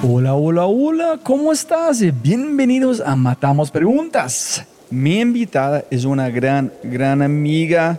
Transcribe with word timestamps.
Hola, 0.00 0.34
hola, 0.34 0.66
hola, 0.66 1.18
¿cómo 1.24 1.50
estás? 1.50 2.00
Bienvenidos 2.22 3.00
a 3.00 3.16
Matamos 3.16 3.68
Preguntas. 3.72 4.64
Mi 4.90 5.18
invitada 5.18 5.84
es 5.90 6.04
una 6.04 6.30
gran, 6.30 6.72
gran 6.84 7.20
amiga, 7.20 7.98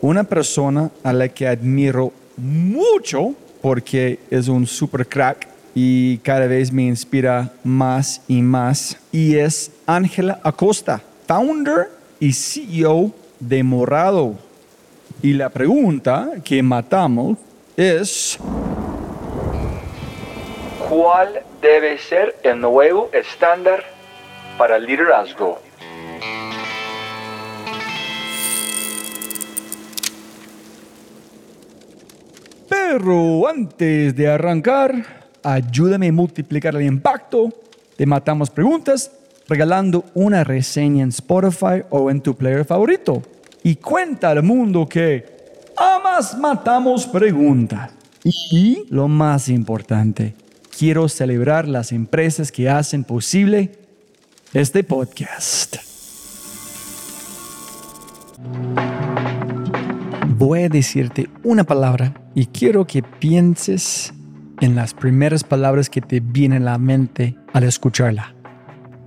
una 0.00 0.24
persona 0.24 0.90
a 1.04 1.12
la 1.12 1.28
que 1.28 1.46
admiro 1.46 2.10
mucho 2.38 3.34
porque 3.60 4.18
es 4.30 4.48
un 4.48 4.66
super 4.66 5.06
crack 5.06 5.46
y 5.74 6.16
cada 6.18 6.46
vez 6.46 6.72
me 6.72 6.84
inspira 6.84 7.52
más 7.62 8.22
y 8.26 8.40
más. 8.40 8.96
Y 9.12 9.36
es 9.36 9.70
Ángela 9.84 10.40
Acosta, 10.42 11.02
founder 11.26 11.90
y 12.18 12.32
CEO 12.32 13.12
de 13.40 13.62
Morado. 13.62 14.36
Y 15.20 15.34
la 15.34 15.50
pregunta 15.50 16.30
que 16.42 16.62
matamos 16.62 17.36
es... 17.76 18.38
¿Cuál 20.88 21.42
debe 21.60 21.98
ser 21.98 22.36
el 22.44 22.60
nuevo 22.60 23.10
estándar 23.12 23.82
para 24.56 24.76
el 24.76 24.86
liderazgo? 24.86 25.58
Pero 32.68 33.48
antes 33.48 34.14
de 34.14 34.28
arrancar, 34.28 34.92
ayúdame 35.42 36.06
a 36.06 36.12
multiplicar 36.12 36.76
el 36.76 36.82
impacto 36.82 37.52
de 37.98 38.06
Matamos 38.06 38.48
Preguntas 38.50 39.10
regalando 39.48 40.04
una 40.14 40.44
reseña 40.44 41.02
en 41.02 41.08
Spotify 41.08 41.82
o 41.90 42.12
en 42.12 42.20
tu 42.20 42.36
player 42.36 42.64
favorito. 42.64 43.22
Y 43.64 43.74
cuenta 43.74 44.30
al 44.30 44.44
mundo 44.44 44.88
que 44.88 45.24
amas 45.76 46.38
Matamos 46.38 47.08
Preguntas. 47.08 47.90
Y 48.52 48.84
lo 48.88 49.08
más 49.08 49.48
importante, 49.48 50.34
quiero 50.76 51.08
celebrar 51.08 51.66
las 51.66 51.90
empresas 51.92 52.52
que 52.52 52.68
hacen 52.68 53.04
posible 53.04 53.72
este 54.52 54.84
podcast. 54.84 55.76
Voy 60.36 60.64
a 60.64 60.68
decirte 60.68 61.30
una 61.42 61.64
palabra 61.64 62.14
y 62.34 62.46
quiero 62.46 62.86
que 62.86 63.02
pienses 63.02 64.12
en 64.60 64.76
las 64.76 64.92
primeras 64.92 65.44
palabras 65.44 65.88
que 65.88 66.02
te 66.02 66.20
vienen 66.20 66.62
a 66.62 66.72
la 66.72 66.78
mente 66.78 67.36
al 67.54 67.64
escucharla. 67.64 68.34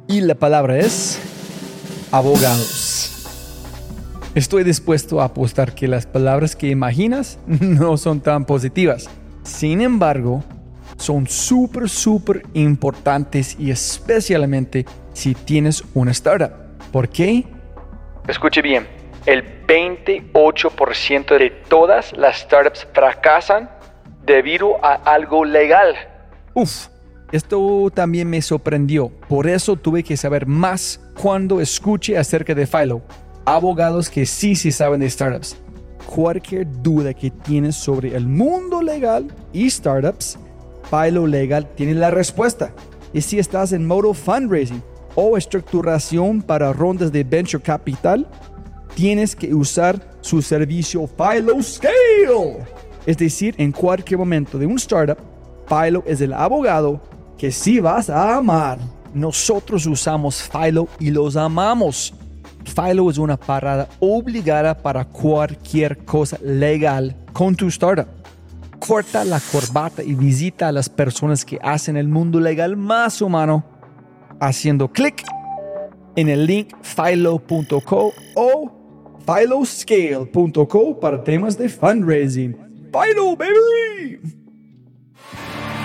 Y 0.08 0.22
la 0.22 0.34
palabra 0.34 0.80
es 0.80 1.20
abogados. 2.12 3.28
Estoy 4.34 4.64
dispuesto 4.64 5.22
a 5.22 5.26
apostar 5.26 5.76
que 5.76 5.88
las 5.88 6.08
palabras 6.08 6.56
que 6.56 6.70
imaginas 6.70 7.38
no 7.48 7.98
son 7.98 8.22
tan 8.22 8.46
positivas. 8.46 9.08
Sin 9.44 9.82
embargo, 9.82 10.44
son 11.00 11.28
súper, 11.28 11.90
súper 11.90 12.44
importantes 12.54 13.56
y 13.58 13.72
especialmente 13.72 14.86
si 15.14 15.34
tienes 15.34 15.84
una 15.94 16.12
startup. 16.12 16.52
¿Por 16.92 17.10
qué? 17.10 17.46
Escuche 18.28 18.62
bien, 18.62 18.88
el 19.26 19.66
28% 19.66 21.38
de 21.38 21.50
todas 21.68 22.14
las 22.14 22.40
startups 22.40 22.88
fracasan 22.94 23.70
debido 24.26 24.84
a 24.84 24.94
algo 24.94 25.46
legal. 25.46 25.96
Uf, 26.54 26.88
esto 27.32 27.92
también 27.94 28.30
me 28.30 28.42
sorprendió. 28.42 29.10
Por 29.28 29.48
eso 29.48 29.76
tuve 29.76 30.04
que 30.04 30.18
saber 30.18 30.46
más 30.46 31.00
cuando 31.22 31.62
escuche 31.62 32.18
acerca 32.18 32.56
de 32.56 32.66
Philo. 32.66 33.02
Abogados 33.46 34.10
que 34.10 34.26
sí, 34.26 34.56
sí 34.56 34.72
saben 34.72 35.00
de 35.00 35.10
startups. 35.10 35.58
Cualquier 36.06 36.66
duda 36.82 37.14
que 37.14 37.30
tienes 37.30 37.76
sobre 37.76 38.16
el 38.16 38.26
mundo 38.26 38.82
legal 38.82 39.28
y 39.54 39.70
startups, 39.70 40.40
Philo 40.90 41.28
Legal 41.28 41.68
tiene 41.76 41.94
la 41.94 42.12
respuesta. 42.12 42.74
Y 43.14 43.22
si 43.22 43.40
estás 43.40 43.72
en 43.72 43.86
modo 43.86 44.14
fundraising 44.14 44.84
o 45.16 45.38
estructuración 45.38 46.42
para 46.42 46.74
rondas 46.74 47.12
de 47.12 47.24
venture 47.24 47.62
capital, 47.62 48.28
tienes 48.96 49.36
que 49.36 49.54
usar 49.54 50.00
su 50.22 50.42
servicio 50.42 51.08
Philo 51.08 51.62
Scale. 51.62 52.66
Es 53.06 53.18
decir, 53.18 53.56
en 53.58 53.72
cualquier 53.72 54.20
momento 54.20 54.58
de 54.58 54.66
un 54.66 54.76
startup, 54.78 55.18
Philo 55.68 56.04
es 56.06 56.22
el 56.22 56.34
abogado 56.34 57.02
que 57.38 57.52
sí 57.52 57.80
vas 57.80 58.10
a 58.10 58.38
amar. 58.38 58.78
Nosotros 59.14 59.86
usamos 59.86 60.48
Philo 60.50 60.88
y 61.00 61.10
los 61.10 61.36
amamos. 61.36 62.14
Philo 62.66 63.10
es 63.10 63.18
una 63.18 63.38
parada 63.38 63.88
obligada 64.00 64.78
para 64.78 65.06
cualquier 65.06 65.98
cosa 66.06 66.38
legal 66.44 67.16
con 67.34 67.56
tu 67.56 67.68
startup 67.68 68.19
corta 68.90 69.24
la 69.24 69.40
corbata 69.40 70.02
y 70.02 70.16
visita 70.16 70.68
a 70.68 70.72
las 70.72 70.90
personas 70.90 71.46
que 71.46 71.60
hacen 71.62 71.96
el 71.96 72.08
mundo 72.08 72.40
legal 72.40 72.76
más 72.76 73.22
humano 73.22 73.64
haciendo 74.40 74.92
clic 74.92 75.24
en 76.16 76.28
el 76.28 76.48
link 76.48 76.74
philo.co 76.82 78.12
o 78.34 79.16
philoscale.co 79.28 81.00
para 81.00 81.24
temas 81.24 81.56
de 81.56 81.70
fundraising. 81.70 82.58
Philo, 82.92 83.36
baby. 83.36 84.20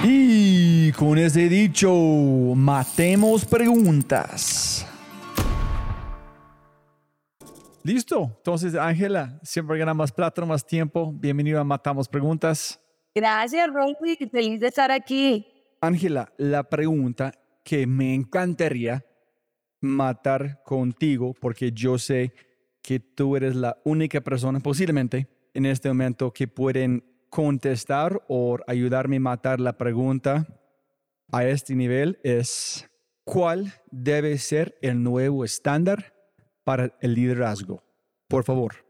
Y 0.03 0.91
con 0.93 1.19
ese 1.19 1.50
dicho, 1.50 1.93
matemos 2.56 3.44
preguntas. 3.44 4.87
Listo. 7.82 8.32
Entonces, 8.38 8.75
Ángela, 8.75 9.38
siempre 9.43 9.76
gana 9.76 9.93
más 9.93 10.10
plata, 10.10 10.43
más 10.47 10.64
tiempo. 10.64 11.12
Bienvenido 11.12 11.60
a 11.60 11.64
Matamos 11.64 12.09
Preguntas. 12.09 12.81
Gracias, 13.14 13.69
Ronnie. 13.72 14.16
Feliz 14.30 14.60
de 14.60 14.66
estar 14.66 14.91
aquí. 14.91 15.47
Ángela, 15.80 16.32
la 16.36 16.64
pregunta 16.64 17.32
que 17.62 17.86
me 17.86 18.14
encantaría 18.14 19.04
matar 19.80 20.62
contigo, 20.64 21.34
porque 21.34 21.72
yo 21.72 21.98
sé 21.98 22.32
que 22.82 23.00
tú 23.00 23.36
eres 23.36 23.54
la 23.54 23.78
única 23.84 24.20
persona 24.20 24.60
posiblemente 24.60 25.28
en 25.54 25.66
este 25.66 25.88
momento 25.88 26.32
que 26.32 26.48
pueden 26.48 27.04
contestar 27.30 28.22
o 28.28 28.58
ayudarme 28.66 29.16
a 29.16 29.20
matar 29.20 29.60
la 29.60 29.76
pregunta 29.78 30.46
a 31.32 31.44
este 31.46 31.75
nivel 31.75 32.19
es, 32.22 32.88
¿cuál 33.25 33.72
debe 33.91 34.38
ser 34.38 34.76
el 34.82 35.02
nuevo 35.02 35.44
estándar 35.44 36.14
para 36.64 36.96
el 37.00 37.14
liderazgo? 37.14 37.82
Por 38.28 38.44
favor. 38.44 38.84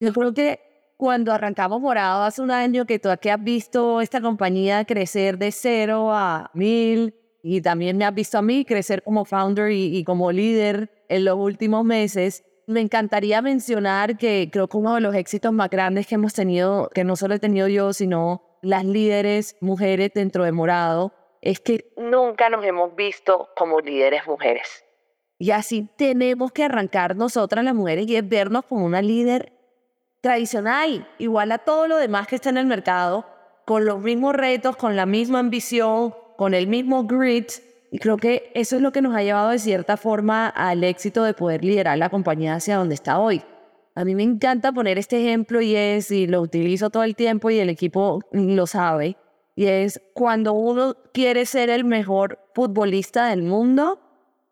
Yo 0.00 0.12
creo 0.12 0.32
que 0.32 0.67
cuando 0.98 1.32
arrancamos 1.32 1.80
Morado 1.80 2.24
hace 2.24 2.42
un 2.42 2.50
año 2.50 2.84
que 2.84 2.98
tú 2.98 3.08
aquí 3.08 3.28
has 3.28 3.42
visto 3.42 4.00
esta 4.00 4.20
compañía 4.20 4.84
crecer 4.84 5.38
de 5.38 5.52
cero 5.52 6.12
a 6.12 6.50
mil 6.54 7.14
y 7.40 7.62
también 7.62 7.96
me 7.96 8.04
has 8.04 8.12
visto 8.12 8.36
a 8.36 8.42
mí 8.42 8.64
crecer 8.64 9.04
como 9.04 9.24
founder 9.24 9.70
y, 9.70 10.02
como 10.02 10.32
líder 10.32 10.90
en 11.08 11.24
los 11.24 11.36
últimos 11.36 11.84
meses. 11.84 12.44
Me 12.66 12.80
encantaría 12.80 13.40
mencionar 13.40 14.18
que 14.18 14.50
creo 14.52 14.66
que 14.66 14.76
uno 14.76 14.96
de 14.96 15.00
los 15.00 15.14
éxitos 15.14 15.52
más 15.52 15.70
grandes 15.70 16.08
que 16.08 16.16
hemos 16.16 16.34
tenido, 16.34 16.90
que 16.92 17.04
no 17.04 17.14
solo 17.14 17.34
he 17.34 17.38
tenido 17.38 17.68
yo, 17.68 17.92
sino 17.92 18.42
las 18.60 18.84
líderes 18.84 19.56
mujeres 19.60 20.10
dentro 20.12 20.42
de 20.42 20.50
Morado, 20.50 21.12
es 21.40 21.60
que 21.60 21.92
nunca 21.96 22.50
nos 22.50 22.64
hemos 22.64 22.96
visto 22.96 23.50
como 23.56 23.80
líderes 23.80 24.26
mujeres. 24.26 24.84
Y 25.38 25.52
así 25.52 25.88
tenemos 25.96 26.50
que 26.50 26.64
arrancar 26.64 27.14
nosotras 27.14 27.64
las 27.64 27.74
mujeres 27.74 28.08
y 28.08 28.16
es 28.16 28.28
vernos 28.28 28.64
como 28.64 28.84
una 28.84 29.00
líder 29.00 29.57
tradicional, 30.20 31.08
igual 31.18 31.52
a 31.52 31.58
todo 31.58 31.86
lo 31.86 31.96
demás 31.96 32.26
que 32.26 32.36
está 32.36 32.50
en 32.50 32.56
el 32.56 32.66
mercado, 32.66 33.26
con 33.66 33.84
los 33.84 34.00
mismos 34.00 34.34
retos, 34.34 34.76
con 34.76 34.96
la 34.96 35.06
misma 35.06 35.38
ambición, 35.38 36.14
con 36.36 36.54
el 36.54 36.66
mismo 36.66 37.04
grit. 37.04 37.52
Y 37.90 37.98
creo 37.98 38.16
que 38.16 38.50
eso 38.54 38.76
es 38.76 38.82
lo 38.82 38.92
que 38.92 39.02
nos 39.02 39.14
ha 39.14 39.22
llevado 39.22 39.50
de 39.50 39.58
cierta 39.58 39.96
forma 39.96 40.48
al 40.48 40.84
éxito 40.84 41.24
de 41.24 41.34
poder 41.34 41.64
liderar 41.64 41.98
la 41.98 42.10
compañía 42.10 42.54
hacia 42.54 42.76
donde 42.76 42.94
está 42.94 43.18
hoy. 43.18 43.42
A 43.94 44.04
mí 44.04 44.14
me 44.14 44.22
encanta 44.22 44.72
poner 44.72 44.98
este 44.98 45.20
ejemplo 45.20 45.60
y 45.60 45.74
es, 45.74 46.10
y 46.10 46.26
lo 46.26 46.40
utilizo 46.40 46.90
todo 46.90 47.02
el 47.02 47.16
tiempo 47.16 47.50
y 47.50 47.58
el 47.58 47.68
equipo 47.68 48.20
lo 48.32 48.66
sabe, 48.66 49.16
y 49.58 49.66
es 49.66 50.00
cuando 50.14 50.52
uno 50.52 50.94
quiere 51.12 51.44
ser 51.44 51.68
el 51.68 51.82
mejor 51.82 52.38
futbolista 52.54 53.26
del 53.26 53.42
mundo, 53.42 53.98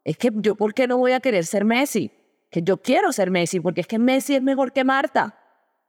es 0.02 0.16
que 0.16 0.32
yo, 0.34 0.56
¿por 0.56 0.74
qué 0.74 0.88
no 0.88 0.98
voy 0.98 1.12
a 1.12 1.20
querer 1.20 1.46
ser 1.46 1.64
Messi? 1.64 2.10
Que 2.50 2.60
yo 2.60 2.78
quiero 2.78 3.12
ser 3.12 3.30
Messi, 3.30 3.60
porque 3.60 3.82
es 3.82 3.86
que 3.86 4.00
Messi 4.00 4.34
es 4.34 4.42
mejor 4.42 4.72
que 4.72 4.82
Marta. 4.82 5.38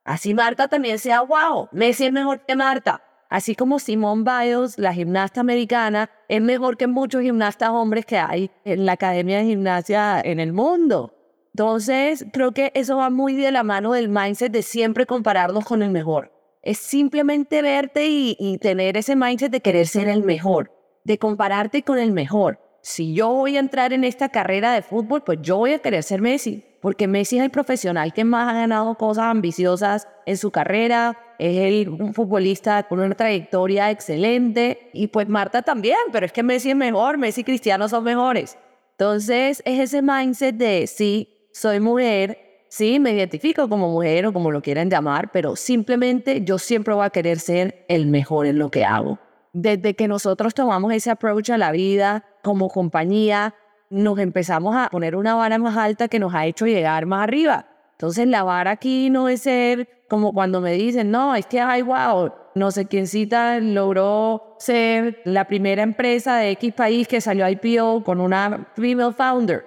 Así 0.07 0.33
Marta 0.33 0.69
también 0.69 0.99
sea, 0.99 1.21
wow, 1.21 1.67
Messi 1.73 2.05
es 2.05 2.13
mejor 2.13 2.39
que 2.45 2.55
Marta. 2.55 3.01
Así 3.29 3.55
como 3.55 3.77
Simone 3.77 4.23
Biles, 4.23 4.77
la 4.77 4.93
gimnasta 4.93 5.41
americana, 5.41 6.09
es 6.29 6.41
mejor 6.41 6.77
que 6.77 6.87
muchos 6.87 7.23
gimnastas 7.23 7.71
hombres 7.71 8.05
que 8.05 8.17
hay 8.17 8.49
en 8.63 8.85
la 8.85 8.93
academia 8.93 9.39
de 9.39 9.43
gimnasia 9.43 10.21
en 10.21 10.39
el 10.39 10.53
mundo. 10.53 11.13
Entonces, 11.53 12.25
creo 12.31 12.53
que 12.53 12.71
eso 12.73 12.95
va 12.95 13.09
muy 13.09 13.35
de 13.35 13.51
la 13.51 13.63
mano 13.63 13.91
del 13.91 14.07
mindset 14.07 14.49
de 14.49 14.61
siempre 14.61 15.05
compararnos 15.05 15.65
con 15.65 15.83
el 15.83 15.91
mejor. 15.91 16.31
Es 16.61 16.77
simplemente 16.77 17.61
verte 17.61 18.07
y, 18.07 18.37
y 18.39 18.59
tener 18.59 18.95
ese 18.95 19.17
mindset 19.17 19.51
de 19.51 19.59
querer 19.59 19.87
ser 19.87 20.07
el 20.07 20.23
mejor, 20.23 20.71
de 21.03 21.17
compararte 21.17 21.83
con 21.83 21.99
el 21.99 22.13
mejor. 22.13 22.61
Si 22.87 23.13
yo 23.13 23.27
voy 23.33 23.57
a 23.57 23.59
entrar 23.59 23.91
en 23.91 24.05
esta 24.05 24.29
carrera 24.29 24.71
de 24.71 24.81
fútbol, 24.81 25.21
pues 25.21 25.39
yo 25.41 25.57
voy 25.57 25.73
a 25.73 25.79
querer 25.79 26.03
ser 26.03 26.21
Messi, 26.21 26.63
porque 26.79 27.05
Messi 27.05 27.37
es 27.37 27.43
el 27.43 27.49
profesional 27.49 28.13
que 28.13 28.23
más 28.23 28.49
ha 28.49 28.59
ganado 28.59 28.95
cosas 28.95 29.25
ambiciosas 29.25 30.07
en 30.25 30.37
su 30.37 30.51
carrera, 30.51 31.19
es 31.37 31.57
el, 31.57 31.89
un 31.89 32.13
futbolista 32.13 32.83
con 32.83 33.01
una 33.01 33.13
trayectoria 33.13 33.91
excelente 33.91 34.89
y 34.93 35.07
pues 35.07 35.27
Marta 35.27 35.63
también, 35.63 35.97
pero 36.13 36.25
es 36.25 36.31
que 36.31 36.43
Messi 36.43 36.69
es 36.69 36.77
mejor, 36.77 37.17
Messi 37.17 37.41
y 37.41 37.43
Cristiano 37.43 37.89
son 37.89 38.05
mejores. 38.05 38.57
Entonces 38.91 39.61
es 39.65 39.79
ese 39.81 40.01
mindset 40.01 40.55
de 40.55 40.87
sí, 40.87 41.49
soy 41.51 41.81
mujer, 41.81 42.37
sí, 42.69 43.01
me 43.01 43.11
identifico 43.11 43.67
como 43.67 43.91
mujer 43.91 44.27
o 44.27 44.31
como 44.31 44.49
lo 44.49 44.61
quieran 44.61 44.89
llamar, 44.89 45.29
pero 45.33 45.57
simplemente 45.57 46.41
yo 46.45 46.57
siempre 46.57 46.93
voy 46.93 47.05
a 47.05 47.09
querer 47.09 47.39
ser 47.39 47.83
el 47.89 48.07
mejor 48.07 48.45
en 48.45 48.57
lo 48.57 48.71
que 48.71 48.85
hago. 48.85 49.19
Desde 49.51 49.93
que 49.93 50.07
nosotros 50.07 50.53
tomamos 50.53 50.93
ese 50.93 51.09
approach 51.09 51.49
a 51.49 51.57
la 51.57 51.71
vida 51.71 52.23
como 52.47 52.69
compañía, 52.69 53.53
nos 53.89 54.17
empezamos 54.19 54.73
a 54.73 54.89
poner 54.89 55.17
una 55.17 55.35
vara 55.35 55.57
más 55.57 55.75
alta 55.75 56.07
que 56.07 56.17
nos 56.17 56.33
ha 56.33 56.45
hecho 56.45 56.65
llegar 56.65 57.05
más 57.05 57.23
arriba. 57.23 57.65
Entonces 57.91 58.25
la 58.25 58.43
vara 58.43 58.71
aquí 58.71 59.09
no 59.09 59.27
es 59.27 59.41
ser 59.41 60.05
como 60.07 60.31
cuando 60.31 60.61
me 60.61 60.71
dicen, 60.71 61.11
no, 61.11 61.35
es 61.35 61.45
que, 61.45 61.59
ay, 61.59 61.81
wow, 61.81 62.31
no 62.55 62.71
sé 62.71 62.85
quién 62.85 63.05
cita 63.07 63.59
logró 63.59 64.55
ser 64.59 65.19
la 65.25 65.45
primera 65.45 65.83
empresa 65.83 66.37
de 66.37 66.51
X 66.51 66.73
país 66.73 67.05
que 67.05 67.19
salió 67.19 67.43
a 67.43 67.51
IPO 67.51 68.05
con 68.05 68.21
una 68.21 68.69
female 68.77 69.11
founder. 69.11 69.65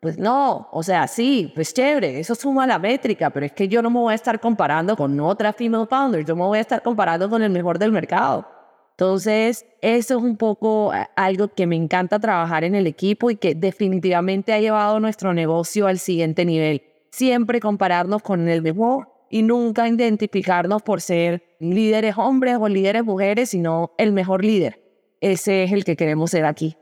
Pues 0.00 0.18
no, 0.18 0.68
o 0.72 0.82
sea, 0.82 1.06
sí, 1.06 1.52
pues 1.54 1.72
chévere, 1.72 2.18
eso 2.18 2.34
suma 2.34 2.66
la 2.66 2.80
métrica, 2.80 3.30
pero 3.30 3.46
es 3.46 3.52
que 3.52 3.68
yo 3.68 3.82
no 3.82 3.90
me 3.90 4.00
voy 4.00 4.12
a 4.12 4.16
estar 4.16 4.40
comparando 4.40 4.96
con 4.96 5.18
otra 5.20 5.52
female 5.52 5.86
founder, 5.86 6.24
yo 6.24 6.34
me 6.34 6.42
voy 6.42 6.58
a 6.58 6.62
estar 6.62 6.82
comparando 6.82 7.30
con 7.30 7.40
el 7.42 7.50
mejor 7.50 7.78
del 7.78 7.92
mercado. 7.92 8.55
Entonces, 8.98 9.66
eso 9.82 10.16
es 10.16 10.24
un 10.24 10.38
poco 10.38 10.90
algo 11.16 11.48
que 11.48 11.66
me 11.66 11.76
encanta 11.76 12.18
trabajar 12.18 12.64
en 12.64 12.74
el 12.74 12.86
equipo 12.86 13.30
y 13.30 13.36
que 13.36 13.54
definitivamente 13.54 14.54
ha 14.54 14.58
llevado 14.58 15.00
nuestro 15.00 15.34
negocio 15.34 15.86
al 15.86 15.98
siguiente 15.98 16.46
nivel. 16.46 16.82
Siempre 17.10 17.60
compararnos 17.60 18.22
con 18.22 18.48
el 18.48 18.62
mejor 18.62 19.08
y 19.28 19.42
nunca 19.42 19.86
identificarnos 19.86 20.82
por 20.82 21.02
ser 21.02 21.42
líderes 21.60 22.16
hombres 22.16 22.56
o 22.58 22.68
líderes 22.68 23.04
mujeres, 23.04 23.50
sino 23.50 23.92
el 23.98 24.14
mejor 24.14 24.42
líder. 24.42 24.80
Ese 25.20 25.64
es 25.64 25.72
el 25.72 25.84
que 25.84 25.94
queremos 25.94 26.30
ser 26.30 26.46
aquí. 26.46 26.74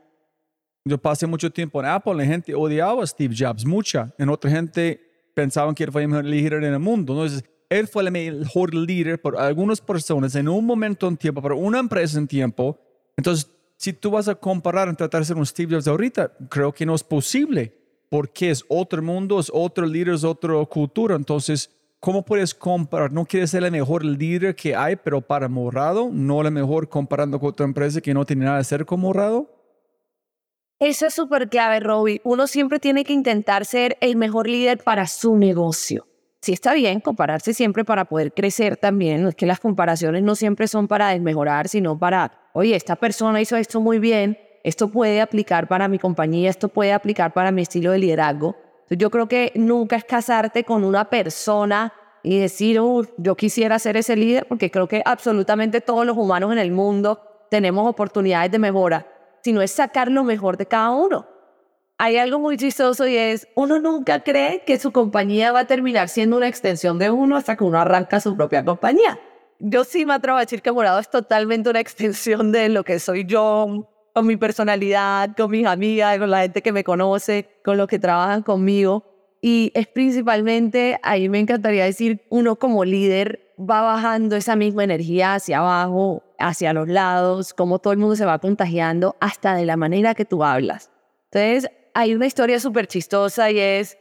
Yo 0.84 0.99
pasé 0.99 1.26
mucho 1.26 1.50
tiempo 1.50 1.81
en 1.81 1.87
Apple, 1.87 2.14
la 2.14 2.26
gente 2.26 2.55
odiaba 2.55 3.02
a 3.02 3.06
Steve 3.08 3.34
Jobs, 3.37 3.66
mucha. 3.66 4.14
En 4.19 4.28
otra 4.28 4.52
gente 4.52 5.00
pensaban 5.34 5.75
que 5.75 5.82
él 5.82 5.90
fue 5.90 6.02
el 6.02 6.08
mejor 6.08 6.26
líder 6.26 6.62
en 6.62 6.75
el 6.75 6.78
mundo. 6.78 7.14
Entonces, 7.14 7.44
él 7.69 7.88
fue 7.88 8.05
el 8.05 8.12
mejor 8.12 8.75
líder 8.75 9.20
por 9.20 9.37
algunas 9.37 9.81
personas 9.81 10.34
en 10.34 10.49
un 10.49 10.64
momento 10.64 11.08
en 11.08 11.16
tiempo, 11.16 11.43
para 11.43 11.55
una 11.55 11.78
empresa 11.78 12.19
en 12.19 12.26
tiempo. 12.26 12.78
Entonces, 13.16 13.50
si 13.76 13.93
tú 13.93 14.11
vas 14.11 14.28
a 14.28 14.34
comparar 14.34 14.88
en 14.88 14.96
tratar 14.96 15.20
de 15.20 15.26
ser 15.26 15.37
un 15.37 15.46
Steve 15.46 15.75
Jobs 15.75 15.88
ahorita, 15.88 16.32
creo 16.49 16.72
que 16.72 16.87
no 16.87 16.94
es 16.94 17.02
posible, 17.02 17.75
porque 18.08 18.50
es 18.50 18.64
otro 18.69 19.02
mundo, 19.02 19.40
es 19.40 19.50
otro 19.52 19.87
líder, 19.87 20.14
es 20.14 20.25
otra 20.25 20.64
cultura. 20.66 21.16
Entonces, 21.16 21.70
¿cómo 22.00 22.25
puedes 22.25 22.55
comparar? 22.55 23.12
No 23.12 23.25
quieres 23.25 23.50
ser 23.50 23.64
el 23.64 23.72
mejor 23.72 24.05
líder 24.05 24.55
que 24.55 24.75
hay, 24.75 24.96
pero 24.96 25.20
para 25.20 25.49
Morado, 25.49 26.08
no 26.12 26.43
la 26.43 26.50
mejor 26.50 26.88
comparando 26.88 27.38
con 27.40 27.50
otra 27.50 27.66
empresa 27.66 28.00
que 28.00 28.14
no 28.14 28.25
tiene 28.25 28.44
nada 28.44 28.58
que 28.58 28.64
ser 28.64 28.87
con 28.87 29.00
Morado. 29.00 29.50
Eso 30.81 31.06
es 31.06 31.14
súper 31.14 31.49
clave, 31.49 31.81
Robbie. 31.81 32.20
Uno 32.25 32.46
siempre 32.46 32.78
tiene 32.78 33.05
que 33.05 33.12
intentar 33.12 33.64
ser 33.64 33.96
el 34.00 34.16
mejor 34.16 34.49
líder 34.49 34.82
para 34.82 35.06
su 35.06 35.37
negocio 35.37 36.06
sí 36.44 36.52
está 36.52 36.75
bien 36.75 37.00
compararse 37.00 37.55
siempre 37.55 37.85
para 37.85 38.05
poder 38.05 38.32
crecer 38.32 38.76
también. 38.76 39.26
Es 39.26 39.35
que 39.35 39.46
las 39.46 39.61
comparaciones 39.61 40.23
no 40.23 40.35
siempre 40.35 40.69
son 40.69 40.87
para 40.87 41.08
desmejorar, 41.08 41.69
sino 41.69 41.99
para, 41.99 42.50
oye, 42.52 42.76
esta 42.76 42.96
persona 42.96 43.41
hizo 43.41 43.56
esto 43.56 43.81
muy 43.81 43.99
bien, 43.99 44.38
esto 44.62 44.88
puede 44.88 45.20
aplicar 45.20 45.67
para 45.67 45.88
mi 45.88 45.99
compañía, 45.99 46.50
esto 46.50 46.69
puede 46.69 46.93
aplicar 46.93 47.32
para 47.32 47.50
mi 47.50 47.62
estilo 47.62 47.91
de 47.93 47.99
liderazgo. 47.99 48.56
Yo 48.91 49.11
creo 49.11 49.26
que 49.26 49.52
nunca 49.55 49.96
es 49.96 50.05
casarte 50.05 50.64
con 50.64 50.85
una 50.85 51.08
persona 51.08 51.93
y 52.23 52.38
decir, 52.38 52.81
yo 53.17 53.37
quisiera 53.37 53.79
ser 53.79 53.97
ese 53.97 54.14
líder, 54.14 54.47
porque 54.47 54.70
creo 54.70 54.87
que 54.87 55.02
absolutamente 55.05 55.81
todos 55.81 56.06
los 56.06 56.17
humanos 56.17 56.52
en 56.52 56.58
el 56.58 56.70
mundo 56.70 57.20
tenemos 57.50 57.88
oportunidades 57.88 58.50
de 58.52 58.58
mejora, 58.58 59.06
sino 59.43 59.62
es 59.62 59.70
sacar 59.70 60.11
lo 60.11 60.25
mejor 60.25 60.56
de 60.56 60.67
cada 60.67 60.90
uno 60.90 61.34
hay 62.05 62.19
algo 62.19 62.39
muy 62.39 62.59
chistoso 62.59 63.06
y 63.06 63.17
es, 63.17 63.49
uno 63.55 63.81
nunca 63.81 64.23
cree 64.23 64.62
que 64.67 64.79
su 64.79 64.93
compañía 64.93 65.53
va 65.53 65.61
a 65.61 65.67
terminar 65.67 66.11
siendo 66.11 66.37
una 66.37 66.49
extensión 66.49 66.99
de 66.99 67.11
uno 67.11 67.35
hasta 67.35 67.56
que 67.56 67.65
uno 67.65 67.79
arranca 67.79 68.21
su 68.21 68.37
propia 68.37 68.62
compañía. 68.62 69.19
Yo 69.59 69.85
sí 69.85 70.05
me 70.05 70.12
atrevo 70.12 70.37
a 70.37 70.43
decir 70.43 70.61
que 70.61 70.71
Morado 70.71 70.99
es 70.99 71.09
totalmente 71.09 71.71
una 71.71 71.81
extensión 71.81 72.53
de 72.53 72.69
lo 72.69 72.85
que 72.85 72.99
soy 72.99 73.25
yo, 73.25 73.91
con 74.12 74.27
mi 74.27 74.37
personalidad, 74.37 75.35
con 75.35 75.51
mis 75.51 75.67
amigas, 75.67 76.19
con 76.19 76.31
la 76.31 76.43
gente 76.43 76.61
que 76.61 76.73
me 76.73 76.85
conoce, 76.85 77.49
con 77.65 77.79
los 77.79 77.89
que 77.89 77.99
trabajan 77.99 78.43
conmigo. 78.43 79.05
Y 79.41 79.73
es 79.75 79.87
principalmente, 79.87 81.00
ahí 81.03 81.31
me 81.31 81.39
encantaría 81.39 81.87
decir, 81.87 82.27
uno 82.29 82.57
como 82.57 82.85
líder 82.85 83.55
va 83.59 83.81
bajando 83.81 84.37
esa 84.37 84.57
misma 84.57 84.85
energía 84.85 85.37
hacia 85.37 85.61
abajo, 85.61 86.23
hacia 86.39 86.75
los 86.75 86.87
lados, 86.87 87.55
como 87.55 87.79
todo 87.79 87.95
el 87.95 87.99
mundo 87.99 88.15
se 88.15 88.27
va 88.27 88.39
contagiando, 88.41 89.17
hasta 89.21 89.55
de 89.55 89.65
la 89.65 89.79
manera 89.79 90.15
que 90.15 90.27
tú 90.27 90.45
hablas. 90.45 90.91
Entonces, 91.31 91.71
hay 91.94 92.14
una 92.14 92.26
historia 92.26 92.58
súper 92.58 92.88
chistosa 92.88 93.50
y 93.50 93.58
es, 93.58 93.96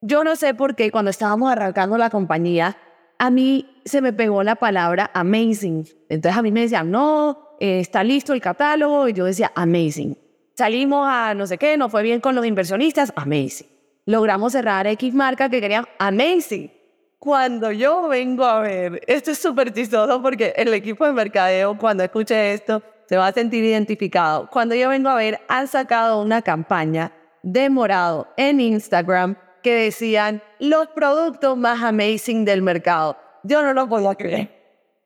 yo 0.00 0.24
no 0.24 0.36
sé 0.36 0.54
por 0.54 0.74
qué 0.74 0.90
cuando 0.90 1.10
estábamos 1.10 1.52
arrancando 1.52 1.98
la 1.98 2.10
compañía, 2.10 2.78
a 3.18 3.30
mí 3.30 3.80
se 3.84 4.00
me 4.00 4.12
pegó 4.12 4.42
la 4.42 4.56
palabra 4.56 5.10
amazing. 5.14 5.86
Entonces 6.08 6.38
a 6.38 6.42
mí 6.42 6.50
me 6.50 6.62
decían, 6.62 6.90
no, 6.90 7.56
eh, 7.60 7.80
está 7.80 8.02
listo 8.02 8.32
el 8.32 8.40
catálogo 8.40 9.08
y 9.08 9.12
yo 9.12 9.26
decía 9.26 9.52
amazing. 9.54 10.18
Salimos 10.56 11.06
a 11.08 11.34
no 11.34 11.46
sé 11.46 11.58
qué, 11.58 11.76
no 11.76 11.90
fue 11.90 12.02
bien 12.02 12.20
con 12.20 12.34
los 12.34 12.46
inversionistas, 12.46 13.12
amazing. 13.16 13.68
Logramos 14.06 14.52
cerrar 14.52 14.86
X 14.86 15.12
marca 15.12 15.50
que 15.50 15.60
querían 15.60 15.86
amazing. 15.98 16.72
Cuando 17.18 17.72
yo 17.72 18.08
vengo 18.08 18.44
a 18.44 18.60
ver, 18.60 19.02
esto 19.06 19.32
es 19.32 19.38
súper 19.38 19.72
chistoso 19.72 20.22
porque 20.22 20.54
el 20.56 20.72
equipo 20.72 21.04
de 21.04 21.12
mercadeo, 21.12 21.76
cuando 21.76 22.04
escuche 22.04 22.54
esto, 22.54 22.82
se 23.08 23.16
va 23.16 23.28
a 23.28 23.32
sentir 23.32 23.64
identificado. 23.64 24.48
Cuando 24.50 24.74
yo 24.74 24.88
vengo 24.88 25.08
a 25.08 25.16
ver, 25.16 25.40
han 25.48 25.68
sacado 25.68 26.22
una 26.22 26.42
campaña 26.42 27.12
de 27.46 27.70
morado 27.70 28.26
en 28.36 28.60
Instagram 28.60 29.36
que 29.62 29.72
decían 29.72 30.42
los 30.58 30.88
productos 30.88 31.56
más 31.56 31.80
amazing 31.80 32.44
del 32.44 32.60
mercado. 32.60 33.16
Yo 33.44 33.62
no 33.62 33.72
lo 33.72 33.88
podía 33.88 34.16
creer. 34.16 34.50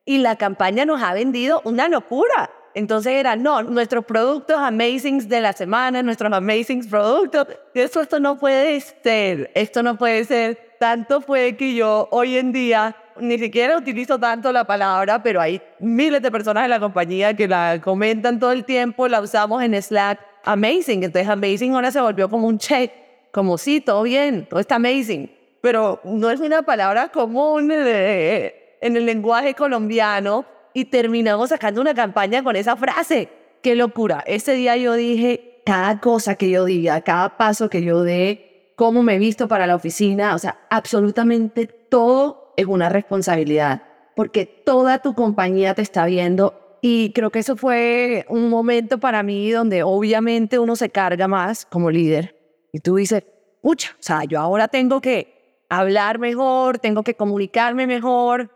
Y 0.07 0.19
la 0.19 0.37
campaña 0.37 0.87
nos 0.87 1.03
ha 1.03 1.13
vendido 1.13 1.61
una 1.65 1.87
locura. 1.89 2.51
Entonces 2.73 3.13
era, 3.13 3.37
no, 3.37 3.63
nuestros 3.63 4.07
productos 4.07 4.57
amazing 4.57 5.29
de 5.29 5.43
la 5.43 5.53
semana, 5.53 6.03
nuestros 6.03 6.33
amazing 6.33 6.89
productos. 6.89 7.47
Esto 7.75 8.19
no 8.19 8.39
puede 8.39 8.81
ser, 8.81 9.51
esto 9.55 9.83
no 9.83 9.99
puede 9.99 10.25
ser. 10.25 10.77
Tanto 10.81 11.21
fue 11.21 11.57
que 11.57 11.75
yo 11.75 12.09
hoy 12.11 12.39
en 12.39 12.53
día 12.53 12.97
ni 13.21 13.39
siquiera 13.39 13.77
utilizo 13.77 14.19
tanto 14.19 14.51
la 14.51 14.65
palabra, 14.65 15.23
pero 15.23 15.43
hay 15.43 15.61
miles 15.79 16.23
de 16.23 16.31
personas 16.31 16.65
en 16.65 16.71
la 16.71 16.81
compañía 16.81 17.35
que 17.37 17.47
la 17.47 17.79
comentan 17.85 18.39
todo 18.39 18.53
el 18.53 18.65
tiempo, 18.65 19.09
la 19.09 19.21
usamos 19.21 19.63
en 19.63 19.75
Slack 19.83 20.30
amazing. 20.45 21.05
Entonces, 21.05 21.29
amazing 21.29 21.75
ahora 21.75 21.91
se 21.91 22.01
volvió 22.01 22.29
como 22.29 22.47
un 22.47 22.59
check, 22.59 22.93
como 23.33 23.59
sí, 23.59 23.81
todo 23.81 24.03
bien, 24.03 24.47
todo 24.49 24.61
está 24.61 24.77
amazing. 24.77 25.31
Pero 25.61 26.01
no 26.05 26.31
es 26.31 26.41
una 26.41 26.63
palabra 26.63 27.09
común 27.09 27.71
en 27.71 28.97
el 28.97 29.07
lenguaje 29.07 29.55
colombiano 29.55 30.45
y 30.73 30.87
terminamos 30.87 31.51
sacando 31.51 31.81
una 31.81 31.95
campaña 31.95 32.43
con 32.43 32.57
esa 32.57 32.77
frase. 32.77 33.29
¡Qué 33.63 33.75
locura! 33.75 34.25
Ese 34.27 34.55
día 34.55 34.77
yo 34.77 34.95
dije, 34.95 35.61
cada 35.67 36.01
cosa 36.01 36.37
que 36.37 36.49
yo 36.49 36.65
diga, 36.65 37.03
cada 37.03 37.37
paso 37.37 37.69
que 37.69 37.83
yo 37.83 38.03
dé, 38.03 38.73
cómo 38.77 39.03
me 39.03 39.19
visto 39.19 39.49
para 39.49 39.67
la 39.67 39.75
oficina, 39.75 40.35
o 40.35 40.39
sea, 40.39 40.59
absolutamente 40.71 41.67
todo 41.67 42.55
es 42.57 42.65
una 42.65 42.89
responsabilidad, 42.89 43.83
porque 44.17 44.47
toda 44.47 45.01
tu 45.01 45.15
compañía 45.15 45.75
te 45.75 45.83
está 45.83 46.07
viendo 46.07 46.70
y 46.83 47.13
creo 47.13 47.31
que 47.31 47.41
eso 47.41 47.57
fue 47.57 48.25
un 48.29 48.49
momento 48.49 48.99
para 48.99 49.23
mí 49.23 49.51
donde 49.51 49.83
obviamente 49.83 50.59
uno 50.59 50.77
se 50.77 50.89
carga 50.89 51.29
más 51.29 51.67
como 51.67 51.91
líder. 51.91 52.37
Y 52.73 52.81
tú 52.81 52.97
dices, 52.97 53.25
pucha, 53.61 53.91
o 53.93 54.03
sea, 54.03 54.25
yo 54.25 54.41
ahora 54.41 54.69
tengo 54.69 55.01
que 55.01 55.65
hablar 55.69 56.19
mejor, 56.19 56.79
tengo 56.79 57.03
que 57.03 57.15
comunicarme 57.15 57.87
mejor. 57.87 58.51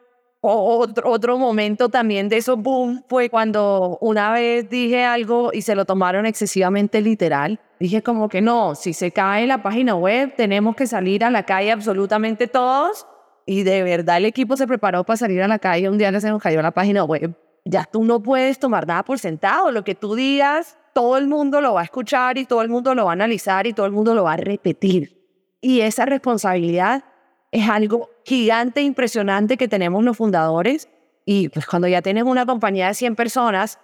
O 0.47 0.79
otro, 0.79 1.11
otro 1.11 1.39
momento 1.39 1.89
también 1.89 2.29
de 2.29 2.37
eso, 2.37 2.57
boom, 2.59 3.03
fue 3.09 3.31
cuando 3.31 3.97
una 4.03 4.31
vez 4.33 4.69
dije 4.69 5.03
algo 5.03 5.51
y 5.55 5.63
se 5.63 5.75
lo 5.75 5.87
tomaron 5.87 6.27
excesivamente 6.27 7.01
literal. 7.01 7.59
Dije 7.81 8.03
como 8.03 8.29
que 8.29 8.43
no, 8.43 8.75
si 8.75 8.93
se 8.93 9.11
cae 9.11 9.47
la 9.47 9.63
página 9.63 9.95
web, 9.95 10.35
tenemos 10.37 10.77
que 10.77 10.87
salir 10.87 11.25
a 11.25 11.31
la 11.31 11.45
calle 11.45 11.73
absolutamente 11.73 12.47
todos. 12.47 13.07
Y 13.47 13.63
de 13.63 13.83
verdad 13.83 14.19
el 14.19 14.27
equipo 14.27 14.57
se 14.57 14.67
preparó 14.67 15.05
para 15.05 15.17
salir 15.17 15.43
a 15.43 15.49
la 15.49 15.59
calle. 15.59 15.89
Un 15.89 15.99
día 15.99 16.19
se 16.21 16.29
nos 16.29 16.43
cayó 16.43 16.61
la 16.61 16.73
página 16.73 17.05
web 17.05 17.35
ya 17.65 17.85
tú 17.85 18.05
no 18.05 18.23
puedes 18.23 18.59
tomar 18.59 18.87
nada 18.87 19.03
por 19.05 19.19
sentado. 19.19 19.71
Lo 19.71 19.85
que 19.85 19.95
tú 19.95 20.15
digas, 20.15 20.77
todo 20.93 21.17
el 21.17 21.27
mundo 21.27 21.61
lo 21.61 21.75
va 21.75 21.81
a 21.81 21.85
escuchar 21.85 22.39
y 22.39 22.45
todo 22.45 22.63
el 22.63 22.69
mundo 22.69 22.95
lo 22.95 23.07
va 23.07 23.13
a 23.13 23.15
analizar 23.15 23.67
y 23.67 23.73
todo 23.73 23.87
el 23.87 23.93
mundo 23.93 24.15
lo 24.15 24.25
va 24.25 24.35
a 24.35 24.37
repetir. 24.37 25.25
Y 25.61 25.81
esa 25.81 26.05
responsabilidad 26.05 27.05
es 27.51 27.69
algo 27.69 28.11
gigante, 28.25 28.83
impresionante 28.83 29.57
que 29.57 29.69
tenemos 29.69 30.05
los 30.05 30.17
fundadores. 30.17 30.89
Y 31.25 31.49
pues 31.49 31.67
cuando 31.67 31.89
ya 31.89 32.03
tienes 32.03 32.25
una 32.25 32.45
compañía 32.45 32.89
de 32.89 32.95
100 32.95 33.17
personas, 33.17 33.79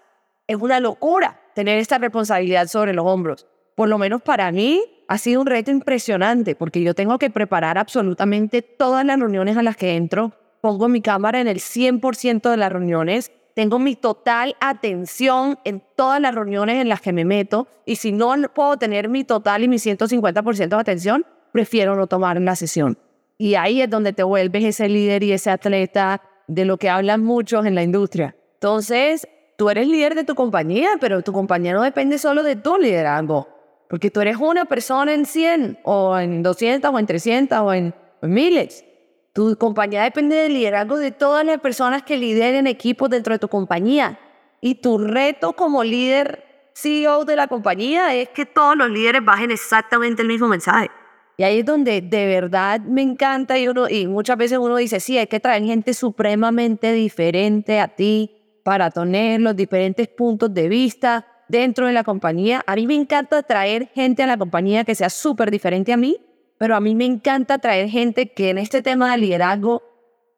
es 0.47 0.57
una 0.57 0.79
locura 0.79 1.41
tener 1.55 1.79
esta 1.79 1.99
responsabilidad 1.99 2.67
sobre 2.67 2.93
los 2.93 3.07
hombros. 3.07 3.47
Por 3.77 3.89
lo 3.89 3.97
menos 3.97 4.21
para 4.21 4.53
mí 4.53 4.83
ha 5.09 5.17
sido 5.17 5.41
un 5.41 5.47
reto 5.47 5.71
impresionante 5.71 6.55
porque 6.55 6.83
yo 6.83 6.95
tengo 6.95 7.19
que 7.19 7.31
preparar 7.31 7.79
absolutamente 7.79 8.61
todas 8.61 9.07
las 9.07 9.19
reuniones 9.19 9.57
a 9.57 9.63
las 9.63 9.77
que 9.77 9.97
entro. 9.97 10.33
Pongo 10.61 10.89
mi 10.89 11.01
cámara 11.01 11.41
en 11.41 11.49
el 11.49 11.61
100% 11.61 12.51
de 12.51 12.57
las 12.59 12.71
reuniones 12.71 13.33
tengo 13.61 13.79
mi 13.79 13.95
total 13.95 14.57
atención 14.59 15.59
en 15.64 15.83
todas 15.95 16.19
las 16.19 16.35
reuniones 16.35 16.81
en 16.81 16.88
las 16.88 17.02
que 17.02 17.12
me 17.12 17.26
meto 17.26 17.69
y 17.85 17.97
si 17.97 18.11
no 18.11 18.35
puedo 18.55 18.79
tener 18.79 19.11
mi 19.11 19.23
total 19.23 19.62
y 19.62 19.69
mi 19.69 19.76
150% 19.76 20.69
de 20.69 20.76
atención, 20.76 21.26
prefiero 21.52 21.95
no 21.95 22.07
tomar 22.07 22.40
la 22.40 22.57
sesión. 22.57 22.97
Y 23.37 23.57
ahí 23.57 23.83
es 23.83 23.90
donde 23.90 24.14
te 24.14 24.23
vuelves 24.23 24.64
ese 24.64 24.88
líder 24.88 25.23
y 25.25 25.33
ese 25.33 25.50
atleta 25.50 26.23
de 26.47 26.64
lo 26.64 26.79
que 26.79 26.88
hablan 26.88 27.23
muchos 27.23 27.67
en 27.67 27.75
la 27.75 27.83
industria. 27.83 28.35
Entonces, 28.55 29.29
tú 29.59 29.69
eres 29.69 29.87
líder 29.87 30.14
de 30.14 30.25
tu 30.25 30.35
compañía, 30.35 30.93
pero 30.99 31.21
tu 31.21 31.35
compañía 31.35 31.75
no 31.75 31.83
depende 31.83 32.17
solo 32.17 32.43
de 32.43 32.57
tu 32.57 32.79
liderazgo, 32.79 33.47
porque 33.90 34.11
tú 34.11 34.23
eres 34.23 34.38
una 34.38 34.64
persona 34.64 35.12
en 35.12 35.26
100 35.26 35.81
o 35.83 36.19
en 36.19 36.43
200 36.43 36.90
o 36.95 36.99
en 36.99 37.05
300 37.05 37.59
o 37.59 37.75
en, 37.75 37.95
miles. 38.23 38.87
Tu 39.33 39.57
compañía 39.57 40.03
depende 40.03 40.35
del 40.35 40.55
liderazgo 40.55 40.97
de 40.97 41.13
todas 41.13 41.45
las 41.45 41.61
personas 41.61 42.03
que 42.03 42.17
lideren 42.17 42.67
equipos 42.67 43.09
dentro 43.09 43.33
de 43.33 43.39
tu 43.39 43.49
compañía. 43.49 44.19
Y 44.61 44.77
tu 44.77 44.99
reto 44.99 45.53
como 45.53 45.85
líder 45.85 46.71
CEO 46.75 47.25
de 47.25 47.37
la 47.37 47.47
compañía 47.47 48.15
es 48.15 48.31
que 48.31 48.45
todos 48.45 48.77
los 48.77 48.91
líderes 48.91 49.25
bajen 49.25 49.53
exactamente 49.53 50.23
el 50.23 50.29
mismo 50.29 50.49
mensaje. 50.49 50.91
Y 51.37 51.45
ahí 51.45 51.61
es 51.61 51.65
donde 51.65 52.01
de 52.01 52.27
verdad 52.27 52.81
me 52.81 53.03
encanta 53.03 53.57
y, 53.57 53.69
uno, 53.69 53.89
y 53.89 54.07
muchas 54.07 54.37
veces 54.37 54.59
uno 54.59 54.77
dice, 54.77 54.99
sí, 54.99 55.17
hay 55.17 55.29
que 55.29 55.41
traer 55.41 55.63
gente 55.63 55.95
supremamente 55.95 56.93
diferente 56.93 57.81
a 57.81 57.89
ti 57.89 58.37
para 58.65 58.91
tener 58.91 59.41
los 59.41 59.57
diferentes 59.57 60.09
puntos 60.09 60.53
de 60.53 60.69
vista 60.69 61.27
dentro 61.49 61.87
de 61.87 61.93
la 61.93 62.05
compañía. 62.05 62.63
A 62.67 62.75
mí 62.75 62.87
me 62.87 62.97
encanta 62.97 63.43
traer 63.45 63.89
gente 63.95 64.25
a 64.25 64.27
la 64.27 64.37
compañía 64.37 64.85
que 64.85 64.95
sea 64.95 65.09
súper 65.09 65.51
diferente 65.51 65.93
a 65.93 65.97
mí 65.97 66.19
pero 66.61 66.76
a 66.76 66.81
mí 66.81 66.95
me 66.95 67.07
encanta 67.07 67.57
traer 67.57 67.88
gente 67.88 68.35
que 68.35 68.50
en 68.50 68.59
este 68.59 68.83
tema 68.83 69.11
de 69.12 69.17
liderazgo 69.17 69.83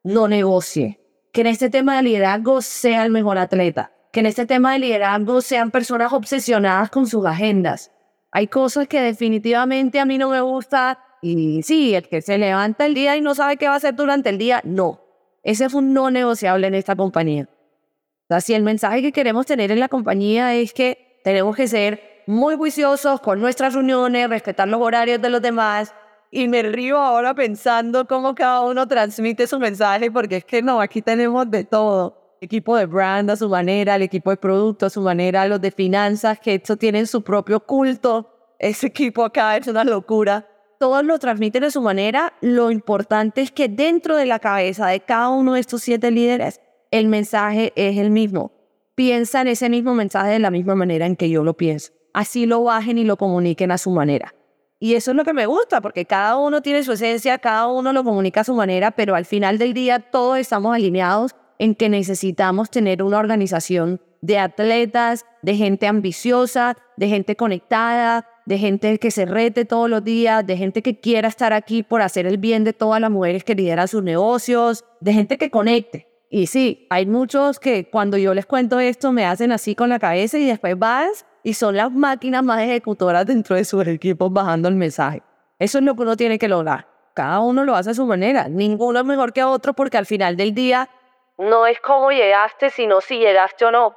no 0.04 0.28
negocie, 0.28 1.00
que 1.32 1.40
en 1.40 1.48
este 1.48 1.68
tema 1.68 1.96
de 1.96 2.04
liderazgo 2.04 2.62
sea 2.62 3.04
el 3.04 3.10
mejor 3.10 3.38
atleta, 3.38 3.90
que 4.12 4.20
en 4.20 4.26
este 4.26 4.46
tema 4.46 4.72
de 4.72 4.78
liderazgo 4.78 5.40
sean 5.40 5.72
personas 5.72 6.12
obsesionadas 6.12 6.90
con 6.90 7.08
sus 7.08 7.26
agendas. 7.26 7.90
Hay 8.30 8.46
cosas 8.46 8.86
que 8.86 9.00
definitivamente 9.00 9.98
a 9.98 10.04
mí 10.04 10.16
no 10.16 10.30
me 10.30 10.40
gusta 10.40 11.00
y 11.22 11.60
sí, 11.64 11.92
el 11.92 12.08
que 12.08 12.22
se 12.22 12.38
levanta 12.38 12.86
el 12.86 12.94
día 12.94 13.16
y 13.16 13.20
no 13.20 13.34
sabe 13.34 13.56
qué 13.56 13.66
va 13.66 13.74
a 13.74 13.78
hacer 13.78 13.96
durante 13.96 14.28
el 14.28 14.38
día, 14.38 14.60
no. 14.62 15.00
Ese 15.42 15.64
es 15.64 15.74
un 15.74 15.92
no 15.92 16.12
negociable 16.12 16.68
en 16.68 16.76
esta 16.76 16.94
compañía. 16.94 17.48
O 17.50 18.26
sea, 18.28 18.40
si 18.40 18.54
el 18.54 18.62
mensaje 18.62 19.02
que 19.02 19.10
queremos 19.10 19.44
tener 19.44 19.72
en 19.72 19.80
la 19.80 19.88
compañía 19.88 20.54
es 20.54 20.72
que 20.72 21.20
tenemos 21.24 21.56
que 21.56 21.66
ser 21.66 22.22
muy 22.28 22.54
juiciosos 22.54 23.20
con 23.20 23.40
nuestras 23.40 23.74
reuniones, 23.74 24.28
respetar 24.28 24.68
los 24.68 24.80
horarios 24.80 25.20
de 25.20 25.28
los 25.28 25.42
demás, 25.42 25.92
y 26.34 26.48
me 26.48 26.62
río 26.62 26.96
ahora 26.96 27.34
pensando 27.34 28.06
cómo 28.06 28.34
cada 28.34 28.62
uno 28.62 28.88
transmite 28.88 29.46
su 29.46 29.58
mensaje, 29.58 30.10
porque 30.10 30.38
es 30.38 30.44
que 30.46 30.62
no, 30.62 30.80
aquí 30.80 31.02
tenemos 31.02 31.48
de 31.50 31.64
todo. 31.64 32.38
Equipo 32.40 32.74
de 32.74 32.86
brand 32.86 33.30
a 33.30 33.36
su 33.36 33.50
manera, 33.50 33.96
el 33.96 34.02
equipo 34.02 34.30
de 34.30 34.38
producto 34.38 34.86
a 34.86 34.90
su 34.90 35.02
manera, 35.02 35.46
los 35.46 35.60
de 35.60 35.70
finanzas, 35.70 36.40
que 36.40 36.54
esto 36.54 36.78
tienen 36.78 37.06
su 37.06 37.22
propio 37.22 37.60
culto. 37.60 38.54
Ese 38.58 38.86
equipo 38.86 39.24
acá 39.24 39.58
es 39.58 39.66
una 39.68 39.84
locura. 39.84 40.48
Todos 40.80 41.04
lo 41.04 41.18
transmiten 41.18 41.62
de 41.62 41.70
su 41.70 41.82
manera. 41.82 42.32
Lo 42.40 42.70
importante 42.70 43.42
es 43.42 43.52
que 43.52 43.68
dentro 43.68 44.16
de 44.16 44.24
la 44.24 44.38
cabeza 44.38 44.86
de 44.86 45.00
cada 45.00 45.28
uno 45.28 45.52
de 45.52 45.60
estos 45.60 45.82
siete 45.82 46.10
líderes, 46.10 46.62
el 46.90 47.08
mensaje 47.08 47.74
es 47.76 47.98
el 47.98 48.10
mismo. 48.10 48.52
Piensan 48.94 49.48
ese 49.48 49.68
mismo 49.68 49.94
mensaje 49.94 50.30
de 50.30 50.38
la 50.38 50.50
misma 50.50 50.74
manera 50.76 51.04
en 51.04 51.14
que 51.14 51.28
yo 51.28 51.44
lo 51.44 51.58
pienso. 51.58 51.92
Así 52.14 52.46
lo 52.46 52.64
bajen 52.64 52.96
y 52.96 53.04
lo 53.04 53.18
comuniquen 53.18 53.70
a 53.70 53.76
su 53.76 53.90
manera. 53.90 54.34
Y 54.82 54.96
eso 54.96 55.12
es 55.12 55.16
lo 55.16 55.24
que 55.24 55.32
me 55.32 55.46
gusta, 55.46 55.80
porque 55.80 56.06
cada 56.06 56.36
uno 56.36 56.60
tiene 56.60 56.82
su 56.82 56.90
esencia, 56.90 57.38
cada 57.38 57.68
uno 57.68 57.92
lo 57.92 58.02
comunica 58.02 58.40
a 58.40 58.44
su 58.44 58.52
manera, 58.52 58.90
pero 58.90 59.14
al 59.14 59.24
final 59.24 59.56
del 59.56 59.74
día 59.74 60.00
todos 60.00 60.38
estamos 60.38 60.74
alineados 60.74 61.36
en 61.60 61.76
que 61.76 61.88
necesitamos 61.88 62.68
tener 62.68 63.00
una 63.04 63.20
organización 63.20 64.00
de 64.22 64.40
atletas, 64.40 65.24
de 65.42 65.54
gente 65.54 65.86
ambiciosa, 65.86 66.76
de 66.96 67.06
gente 67.06 67.36
conectada, 67.36 68.26
de 68.44 68.58
gente 68.58 68.98
que 68.98 69.12
se 69.12 69.24
rete 69.24 69.64
todos 69.64 69.88
los 69.88 70.02
días, 70.02 70.44
de 70.44 70.56
gente 70.56 70.82
que 70.82 70.98
quiera 70.98 71.28
estar 71.28 71.52
aquí 71.52 71.84
por 71.84 72.02
hacer 72.02 72.26
el 72.26 72.38
bien 72.38 72.64
de 72.64 72.72
todas 72.72 73.00
las 73.00 73.10
mujeres 73.12 73.44
que 73.44 73.54
lideran 73.54 73.86
sus 73.86 74.02
negocios, 74.02 74.84
de 74.98 75.12
gente 75.12 75.38
que 75.38 75.48
conecte. 75.48 76.11
Y 76.34 76.46
sí, 76.46 76.86
hay 76.88 77.04
muchos 77.04 77.60
que 77.60 77.90
cuando 77.90 78.16
yo 78.16 78.32
les 78.32 78.46
cuento 78.46 78.80
esto 78.80 79.12
me 79.12 79.26
hacen 79.26 79.52
así 79.52 79.74
con 79.74 79.90
la 79.90 79.98
cabeza 79.98 80.38
y 80.38 80.46
después 80.46 80.78
vas 80.78 81.26
y 81.42 81.52
son 81.52 81.76
las 81.76 81.92
máquinas 81.92 82.42
más 82.42 82.62
ejecutoras 82.62 83.26
dentro 83.26 83.54
de 83.54 83.66
sus 83.66 83.86
equipos 83.86 84.32
bajando 84.32 84.66
el 84.66 84.74
mensaje. 84.74 85.22
Eso 85.58 85.76
es 85.76 85.84
lo 85.84 85.94
que 85.94 86.00
uno 86.00 86.16
tiene 86.16 86.38
que 86.38 86.48
lograr. 86.48 86.86
Cada 87.12 87.40
uno 87.40 87.66
lo 87.66 87.74
hace 87.74 87.90
a 87.90 87.94
su 87.94 88.06
manera. 88.06 88.48
Ninguno 88.48 89.00
es 89.00 89.04
mejor 89.04 89.34
que 89.34 89.44
otro 89.44 89.74
porque 89.74 89.98
al 89.98 90.06
final 90.06 90.38
del 90.38 90.54
día 90.54 90.88
no 91.36 91.66
es 91.66 91.78
cómo 91.80 92.10
llegaste, 92.10 92.70
sino 92.70 93.02
si 93.02 93.18
llegaste 93.18 93.66
o 93.66 93.70
no. 93.70 93.94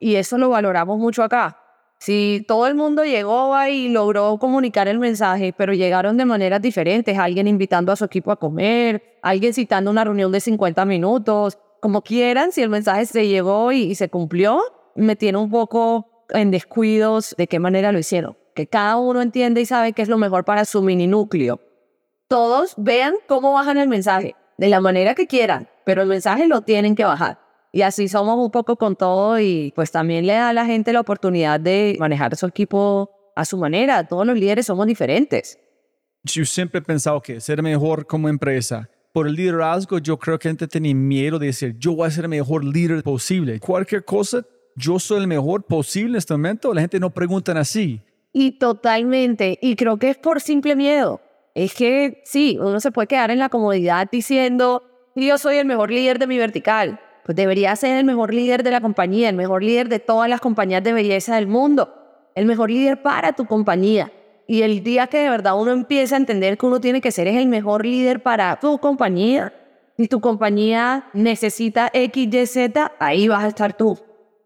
Y 0.00 0.16
eso 0.16 0.38
lo 0.38 0.48
valoramos 0.48 0.98
mucho 0.98 1.22
acá. 1.22 1.56
Si 1.98 2.44
todo 2.48 2.66
el 2.66 2.74
mundo 2.74 3.04
llegó 3.04 3.54
y 3.64 3.90
logró 3.90 4.38
comunicar 4.38 4.88
el 4.88 4.98
mensaje, 4.98 5.54
pero 5.56 5.72
llegaron 5.72 6.16
de 6.16 6.24
maneras 6.24 6.60
diferentes, 6.60 7.16
alguien 7.16 7.46
invitando 7.46 7.92
a 7.92 7.96
su 7.96 8.04
equipo 8.04 8.32
a 8.32 8.36
comer, 8.36 9.18
alguien 9.22 9.54
citando 9.54 9.90
una 9.90 10.02
reunión 10.02 10.32
de 10.32 10.40
50 10.40 10.84
minutos, 10.84 11.58
como 11.86 12.02
quieran, 12.02 12.50
si 12.50 12.62
el 12.62 12.68
mensaje 12.68 13.06
se 13.06 13.28
llegó 13.28 13.70
y, 13.70 13.94
se 13.94 14.08
cumplió, 14.08 14.60
me 14.96 15.14
tiene 15.14 15.38
un 15.38 15.48
poco 15.48 16.26
en 16.30 16.50
descuidos 16.50 17.36
de 17.38 17.46
qué 17.46 17.60
manera 17.60 17.92
lo 17.92 18.00
hicieron. 18.00 18.36
Que 18.56 18.66
cada 18.66 18.96
uno 18.96 19.22
entiende 19.22 19.60
y 19.60 19.66
sabe 19.66 19.92
qué 19.92 20.02
es 20.02 20.08
lo 20.08 20.18
mejor 20.18 20.44
para 20.44 20.64
su 20.64 20.82
mini 20.82 21.06
núcleo. 21.06 21.60
Todos 22.26 22.74
vean 22.76 23.14
cómo 23.28 23.52
bajan 23.52 23.78
el 23.78 23.86
mensaje, 23.86 24.34
de 24.58 24.66
la 24.66 24.80
manera 24.80 25.14
que 25.14 25.28
quieran, 25.28 25.68
pero 25.84 26.02
el 26.02 26.08
mensaje 26.08 26.48
lo 26.48 26.62
tienen 26.62 26.96
que 26.96 27.04
bajar. 27.04 27.38
Y 27.70 27.82
así 27.82 28.08
somos 28.08 28.36
un 28.36 28.50
poco 28.50 28.74
con 28.74 28.96
todo 28.96 29.38
y 29.38 29.72
pues 29.76 29.92
también 29.92 30.26
le 30.26 30.32
da 30.32 30.48
a 30.48 30.52
la 30.52 30.66
gente 30.66 30.92
la 30.92 30.98
oportunidad 30.98 31.60
de 31.60 31.94
manejar 32.00 32.34
su 32.34 32.46
equipo 32.46 33.12
a 33.36 33.44
su 33.44 33.58
manera. 33.58 34.08
Todos 34.08 34.26
los 34.26 34.36
líderes 34.36 34.66
somos 34.66 34.88
diferentes. 34.88 35.56
Yo 36.24 36.44
siempre 36.44 36.80
he 36.80 36.82
pensado 36.82 37.22
que 37.22 37.40
ser 37.40 37.62
mejor 37.62 38.08
como 38.08 38.28
empresa 38.28 38.90
por 39.16 39.26
el 39.26 39.34
liderazgo, 39.34 39.96
yo 39.96 40.18
creo 40.18 40.38
que 40.38 40.46
la 40.46 40.50
gente 40.50 40.68
tiene 40.68 40.92
miedo 40.92 41.38
de 41.38 41.46
decir, 41.46 41.74
yo 41.78 41.96
voy 41.96 42.06
a 42.06 42.10
ser 42.10 42.24
el 42.24 42.28
mejor 42.28 42.62
líder 42.62 43.02
posible. 43.02 43.58
Cualquier 43.58 44.04
cosa 44.04 44.44
yo 44.74 44.98
soy 44.98 45.22
el 45.22 45.26
mejor 45.26 45.62
posible 45.62 46.10
en 46.10 46.16
este 46.16 46.34
momento, 46.34 46.74
la 46.74 46.82
gente 46.82 47.00
no 47.00 47.08
pregunta 47.08 47.58
así. 47.58 48.02
Y 48.34 48.58
totalmente, 48.58 49.58
y 49.62 49.74
creo 49.74 49.96
que 49.96 50.10
es 50.10 50.18
por 50.18 50.42
simple 50.42 50.76
miedo. 50.76 51.22
Es 51.54 51.72
que 51.72 52.20
sí, 52.26 52.58
uno 52.60 52.78
se 52.78 52.92
puede 52.92 53.08
quedar 53.08 53.30
en 53.30 53.38
la 53.38 53.48
comodidad 53.48 54.06
diciendo, 54.12 54.82
yo 55.14 55.38
soy 55.38 55.56
el 55.56 55.66
mejor 55.66 55.90
líder 55.90 56.18
de 56.18 56.26
mi 56.26 56.36
vertical. 56.36 57.00
Pues 57.24 57.34
debería 57.36 57.74
ser 57.74 57.96
el 57.96 58.04
mejor 58.04 58.34
líder 58.34 58.62
de 58.62 58.70
la 58.70 58.82
compañía, 58.82 59.30
el 59.30 59.36
mejor 59.36 59.62
líder 59.62 59.88
de 59.88 59.98
todas 59.98 60.28
las 60.28 60.42
compañías 60.42 60.84
de 60.84 60.92
belleza 60.92 61.36
del 61.36 61.46
mundo, 61.46 61.90
el 62.34 62.44
mejor 62.44 62.70
líder 62.70 63.00
para 63.00 63.32
tu 63.32 63.46
compañía. 63.46 64.12
Y 64.46 64.62
el 64.62 64.82
día 64.82 65.08
que 65.08 65.18
de 65.18 65.28
verdad 65.28 65.60
uno 65.60 65.72
empieza 65.72 66.14
a 66.14 66.18
entender 66.18 66.56
que 66.56 66.66
uno 66.66 66.80
tiene 66.80 67.00
que 67.00 67.10
ser 67.10 67.26
el 67.28 67.46
mejor 67.46 67.84
líder 67.84 68.22
para 68.22 68.58
tu 68.60 68.78
compañía, 68.78 69.52
si 69.96 70.08
tu 70.08 70.20
compañía 70.20 71.08
necesita 71.14 71.90
X, 71.92 72.28
Y, 72.30 72.46
Z, 72.46 72.92
ahí 72.98 73.28
vas 73.28 73.44
a 73.44 73.48
estar 73.48 73.74
tú. 73.74 73.98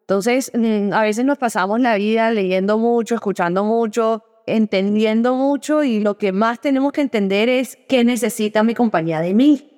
Entonces, 0.02 0.52
mm, 0.54 0.92
a 0.92 1.02
veces 1.02 1.24
nos 1.24 1.38
pasamos 1.38 1.80
la 1.80 1.96
vida 1.96 2.30
leyendo 2.30 2.78
mucho, 2.78 3.16
escuchando 3.16 3.64
mucho, 3.64 4.22
entendiendo 4.46 5.34
mucho 5.34 5.82
y 5.82 6.00
lo 6.00 6.18
que 6.18 6.32
más 6.32 6.60
tenemos 6.60 6.92
que 6.92 7.00
entender 7.00 7.48
es 7.48 7.78
qué 7.88 8.04
necesita 8.04 8.62
mi 8.62 8.74
compañía 8.74 9.20
de 9.20 9.34
mí. 9.34 9.70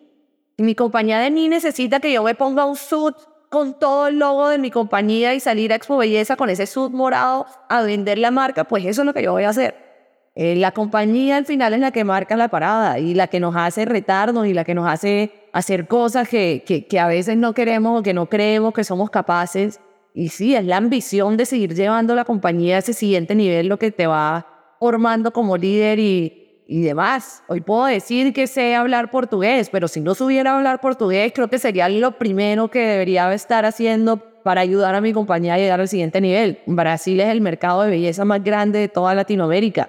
Si 0.56 0.62
mi 0.62 0.74
compañía 0.74 1.18
de 1.20 1.30
mí 1.30 1.48
necesita 1.48 2.00
que 2.00 2.12
yo 2.12 2.22
me 2.22 2.34
ponga 2.34 2.66
un 2.66 2.76
suit 2.76 3.16
con 3.48 3.78
todo 3.78 4.08
el 4.08 4.18
logo 4.18 4.48
de 4.48 4.58
mi 4.58 4.70
compañía 4.70 5.34
y 5.34 5.40
salir 5.40 5.72
a 5.72 5.76
Expo 5.76 5.96
Belleza 5.96 6.36
con 6.36 6.50
ese 6.50 6.66
suit 6.66 6.92
morado 6.92 7.46
a 7.68 7.82
vender 7.82 8.18
la 8.18 8.30
marca, 8.30 8.64
pues 8.64 8.84
eso 8.84 9.02
es 9.02 9.06
lo 9.06 9.14
que 9.14 9.22
yo 9.22 9.32
voy 9.32 9.44
a 9.44 9.50
hacer. 9.50 9.91
Eh, 10.34 10.56
la 10.56 10.72
compañía 10.72 11.36
al 11.36 11.44
final 11.44 11.74
es 11.74 11.80
la 11.80 11.90
que 11.90 12.04
marca 12.04 12.36
la 12.36 12.48
parada 12.48 12.98
y 12.98 13.14
la 13.14 13.26
que 13.26 13.38
nos 13.38 13.54
hace 13.54 13.84
retarnos 13.84 14.46
y 14.46 14.54
la 14.54 14.64
que 14.64 14.74
nos 14.74 14.88
hace 14.88 15.48
hacer 15.52 15.86
cosas 15.86 16.28
que, 16.28 16.64
que, 16.66 16.86
que 16.86 16.98
a 16.98 17.06
veces 17.06 17.36
no 17.36 17.52
queremos 17.52 18.00
o 18.00 18.02
que 18.02 18.14
no 18.14 18.26
creemos 18.26 18.72
que 18.72 18.82
somos 18.82 19.10
capaces 19.10 19.78
y 20.14 20.28
sí, 20.28 20.54
es 20.54 20.64
la 20.64 20.76
ambición 20.76 21.36
de 21.36 21.46
seguir 21.46 21.74
llevando 21.74 22.14
la 22.14 22.24
compañía 22.24 22.76
a 22.76 22.78
ese 22.80 22.92
siguiente 22.92 23.34
nivel 23.34 23.68
lo 23.68 23.78
que 23.78 23.90
te 23.90 24.06
va 24.06 24.46
formando 24.78 25.32
como 25.32 25.56
líder 25.56 25.98
y, 25.98 26.64
y 26.66 26.82
demás. 26.82 27.42
Hoy 27.48 27.60
puedo 27.60 27.86
decir 27.86 28.32
que 28.32 28.46
sé 28.46 28.74
hablar 28.74 29.10
portugués, 29.10 29.70
pero 29.70 29.88
si 29.88 30.00
no 30.00 30.14
supiera 30.14 30.56
hablar 30.56 30.80
portugués, 30.80 31.32
creo 31.34 31.48
que 31.48 31.58
sería 31.58 31.88
lo 31.88 32.18
primero 32.18 32.68
que 32.68 32.80
debería 32.80 33.32
estar 33.32 33.64
haciendo 33.64 34.18
para 34.42 34.60
ayudar 34.60 34.94
a 34.94 35.00
mi 35.00 35.12
compañía 35.12 35.54
a 35.54 35.58
llegar 35.58 35.80
al 35.80 35.88
siguiente 35.88 36.20
nivel. 36.20 36.58
Brasil 36.66 37.20
es 37.20 37.28
el 37.28 37.40
mercado 37.40 37.82
de 37.82 37.90
belleza 37.90 38.24
más 38.24 38.42
grande 38.42 38.80
de 38.80 38.88
toda 38.88 39.14
Latinoamérica. 39.14 39.88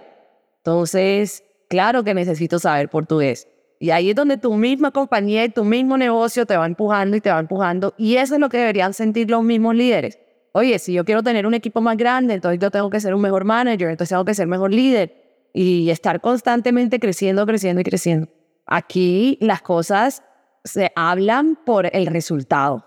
Entonces, 0.65 1.43
claro 1.67 2.05
que 2.05 2.13
necesito 2.13 2.57
saber 2.57 2.89
portugués. 2.89 3.49
Y 3.81 3.89
ahí 3.89 4.11
es 4.11 4.15
donde 4.15 4.37
tu 4.37 4.53
misma 4.53 4.91
compañía 4.91 5.43
y 5.43 5.49
tu 5.49 5.65
mismo 5.65 5.97
negocio 5.97 6.45
te 6.45 6.55
va 6.55 6.65
empujando 6.65 7.17
y 7.17 7.21
te 7.21 7.29
va 7.29 7.39
empujando. 7.39 7.93
Y 7.97 8.15
eso 8.15 8.35
es 8.35 8.39
lo 8.39 8.47
que 8.47 8.59
deberían 8.59 8.93
sentir 8.93 9.29
los 9.29 9.43
mismos 9.43 9.75
líderes. 9.75 10.17
Oye, 10.53 10.79
si 10.79 10.93
yo 10.93 11.03
quiero 11.03 11.21
tener 11.21 11.45
un 11.45 11.53
equipo 11.53 11.81
más 11.81 11.97
grande, 11.97 12.35
entonces 12.35 12.61
yo 12.61 12.71
tengo 12.71 12.89
que 12.89 13.01
ser 13.01 13.13
un 13.13 13.19
mejor 13.19 13.43
manager, 13.43 13.89
entonces 13.89 14.09
tengo 14.09 14.23
que 14.23 14.35
ser 14.35 14.47
mejor 14.47 14.71
líder 14.71 15.49
y 15.53 15.89
estar 15.89 16.21
constantemente 16.21 16.97
creciendo, 16.97 17.45
creciendo 17.45 17.81
y 17.81 17.83
creciendo. 17.83 18.29
Aquí 18.65 19.37
las 19.41 19.61
cosas 19.61 20.23
se 20.63 20.93
hablan 20.95 21.57
por 21.65 21.93
el 21.93 22.07
resultado. 22.07 22.85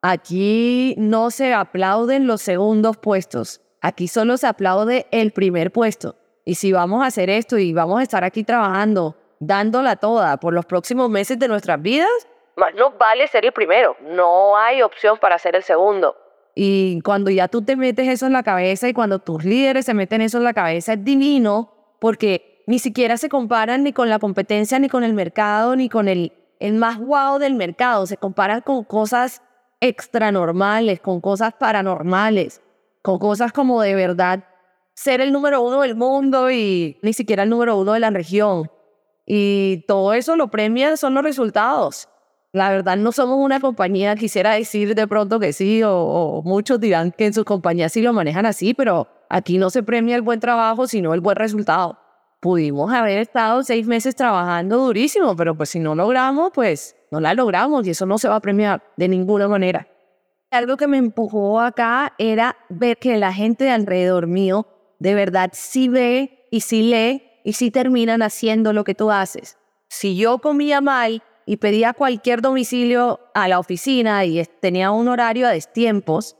Aquí 0.00 0.96
no 0.98 1.30
se 1.30 1.54
aplauden 1.54 2.26
los 2.26 2.42
segundos 2.42 2.96
puestos. 2.96 3.60
Aquí 3.80 4.08
solo 4.08 4.36
se 4.38 4.48
aplaude 4.48 5.06
el 5.12 5.30
primer 5.30 5.70
puesto. 5.70 6.16
Y 6.44 6.56
si 6.56 6.72
vamos 6.72 7.02
a 7.02 7.06
hacer 7.06 7.30
esto 7.30 7.58
y 7.58 7.72
vamos 7.72 8.00
a 8.00 8.02
estar 8.02 8.24
aquí 8.24 8.44
trabajando, 8.44 9.16
dándola 9.38 9.96
toda 9.96 10.36
por 10.38 10.52
los 10.52 10.66
próximos 10.66 11.08
meses 11.08 11.38
de 11.38 11.48
nuestras 11.48 11.80
vidas, 11.80 12.10
más 12.56 12.74
no 12.74 12.92
vale 12.98 13.26
ser 13.28 13.44
el 13.44 13.52
primero. 13.52 13.96
No 14.02 14.56
hay 14.56 14.82
opción 14.82 15.18
para 15.18 15.38
ser 15.38 15.56
el 15.56 15.62
segundo. 15.62 16.16
Y 16.54 17.00
cuando 17.00 17.30
ya 17.30 17.48
tú 17.48 17.62
te 17.62 17.76
metes 17.76 18.08
eso 18.08 18.26
en 18.26 18.32
la 18.32 18.42
cabeza 18.42 18.88
y 18.88 18.92
cuando 18.92 19.18
tus 19.18 19.44
líderes 19.44 19.86
se 19.86 19.94
meten 19.94 20.20
eso 20.20 20.38
en 20.38 20.44
la 20.44 20.52
cabeza, 20.52 20.92
es 20.92 21.04
divino 21.04 21.72
porque 21.98 22.62
ni 22.66 22.78
siquiera 22.78 23.16
se 23.16 23.28
comparan 23.28 23.84
ni 23.84 23.92
con 23.92 24.10
la 24.10 24.18
competencia, 24.18 24.78
ni 24.78 24.88
con 24.88 25.02
el 25.02 25.14
mercado, 25.14 25.76
ni 25.76 25.88
con 25.88 26.08
el, 26.08 26.32
el 26.60 26.74
más 26.74 26.98
guau 26.98 27.38
del 27.38 27.54
mercado. 27.54 28.06
Se 28.06 28.18
comparan 28.18 28.60
con 28.60 28.84
cosas 28.84 29.42
extranormales, 29.80 31.00
con 31.00 31.20
cosas 31.20 31.54
paranormales, 31.54 32.60
con 33.00 33.18
cosas 33.18 33.52
como 33.52 33.80
de 33.80 33.94
verdad 33.94 34.44
ser 34.94 35.20
el 35.20 35.32
número 35.32 35.62
uno 35.62 35.82
del 35.82 35.94
mundo 35.94 36.50
y 36.50 36.98
ni 37.02 37.12
siquiera 37.12 37.42
el 37.44 37.50
número 37.50 37.76
uno 37.76 37.92
de 37.92 38.00
la 38.00 38.10
región. 38.10 38.70
Y 39.26 39.84
todo 39.86 40.14
eso 40.14 40.36
lo 40.36 40.48
premian 40.48 40.96
son 40.96 41.14
los 41.14 41.22
resultados. 41.22 42.08
La 42.52 42.70
verdad 42.70 42.98
no 42.98 43.12
somos 43.12 43.38
una 43.38 43.60
compañía, 43.60 44.14
quisiera 44.14 44.52
decir 44.52 44.94
de 44.94 45.06
pronto 45.06 45.40
que 45.40 45.54
sí, 45.54 45.80
o, 45.84 46.42
muchos 46.44 46.78
dirán 46.80 47.10
que 47.12 47.26
en 47.26 47.32
sus 47.32 47.44
compañías 47.44 47.92
sí 47.92 48.02
lo 48.02 48.12
manejan 48.12 48.44
así, 48.44 48.74
pero 48.74 49.08
aquí 49.30 49.56
no 49.56 49.70
se 49.70 49.82
premia 49.82 50.16
el 50.16 50.22
buen 50.22 50.38
trabajo, 50.38 50.86
sino 50.86 51.14
el 51.14 51.20
buen 51.20 51.36
resultado. 51.36 51.98
Pudimos 52.40 52.92
haber 52.92 53.18
estado 53.18 53.62
seis 53.62 53.86
meses 53.86 54.16
trabajando 54.16 54.76
durísimo, 54.78 55.34
pero 55.34 55.56
pues 55.56 55.70
si 55.70 55.78
no 55.78 55.94
logramos, 55.94 56.50
pues 56.52 56.94
no 57.10 57.20
la 57.20 57.32
logramos 57.32 57.86
y 57.86 57.90
eso 57.90 58.04
no 58.04 58.18
se 58.18 58.28
va 58.28 58.36
a 58.36 58.40
premiar 58.40 58.82
de 58.96 59.08
ninguna 59.08 59.48
manera. 59.48 59.88
Algo 60.50 60.76
que 60.76 60.86
me 60.86 60.98
empujó 60.98 61.58
acá 61.60 62.12
era 62.18 62.56
ver 62.68 62.98
que 62.98 63.16
la 63.16 63.32
gente 63.32 63.64
de 63.64 63.70
alrededor 63.70 64.26
mío 64.26 64.66
de 65.02 65.16
verdad 65.16 65.50
sí 65.52 65.88
ve 65.88 66.46
y 66.52 66.60
sí 66.60 66.82
lee 66.84 67.24
y 67.42 67.54
sí 67.54 67.72
terminan 67.72 68.22
haciendo 68.22 68.72
lo 68.72 68.84
que 68.84 68.94
tú 68.94 69.10
haces. 69.10 69.58
Si 69.88 70.16
yo 70.16 70.38
comía 70.38 70.80
mal 70.80 71.24
y 71.44 71.56
pedía 71.56 71.92
cualquier 71.92 72.40
domicilio 72.40 73.18
a 73.34 73.48
la 73.48 73.58
oficina 73.58 74.24
y 74.24 74.44
tenía 74.60 74.92
un 74.92 75.08
horario 75.08 75.48
a 75.48 75.50
destiempos, 75.50 76.36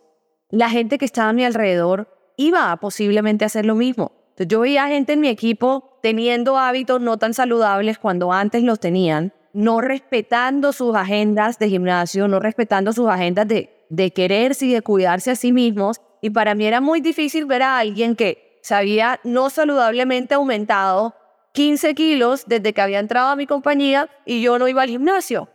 la 0.48 0.70
gente 0.70 0.96
que 0.96 1.04
estaba 1.04 1.30
a 1.30 1.32
mi 1.32 1.44
alrededor 1.44 2.06
iba 2.36 2.70
a 2.70 2.76
posiblemente 2.76 3.44
hacer 3.44 3.66
lo 3.66 3.74
mismo. 3.74 4.12
Entonces 4.28 4.46
yo 4.46 4.60
veía 4.60 4.86
gente 4.86 5.14
en 5.14 5.20
mi 5.20 5.28
equipo 5.28 5.98
teniendo 6.00 6.56
hábitos 6.56 7.00
no 7.00 7.16
tan 7.16 7.34
saludables 7.34 7.98
cuando 7.98 8.32
antes 8.32 8.62
los 8.62 8.78
tenían, 8.78 9.32
no 9.52 9.80
respetando 9.80 10.72
sus 10.72 10.94
agendas 10.94 11.58
de 11.58 11.68
gimnasio, 11.68 12.28
no 12.28 12.38
respetando 12.38 12.92
sus 12.92 13.08
agendas 13.08 13.48
de, 13.48 13.70
de 13.88 14.12
quererse 14.12 14.66
y 14.66 14.72
de 14.72 14.82
cuidarse 14.82 15.32
a 15.32 15.34
sí 15.34 15.50
mismos. 15.50 16.00
Y 16.20 16.30
para 16.30 16.54
mí 16.54 16.64
era 16.64 16.80
muy 16.80 17.00
difícil 17.00 17.44
ver 17.46 17.62
a 17.64 17.78
alguien 17.78 18.14
que 18.14 18.51
se 18.62 18.74
había 18.74 19.20
no 19.24 19.50
saludablemente 19.50 20.34
aumentado 20.34 21.14
15 21.52 21.94
kilos 21.94 22.44
desde 22.46 22.72
que 22.72 22.80
había 22.80 22.98
entrado 22.98 23.28
a 23.28 23.36
mi 23.36 23.46
compañía 23.46 24.08
y 24.24 24.40
yo 24.40 24.58
no 24.58 24.68
iba 24.68 24.82
al 24.82 24.88
gimnasio. 24.88 25.48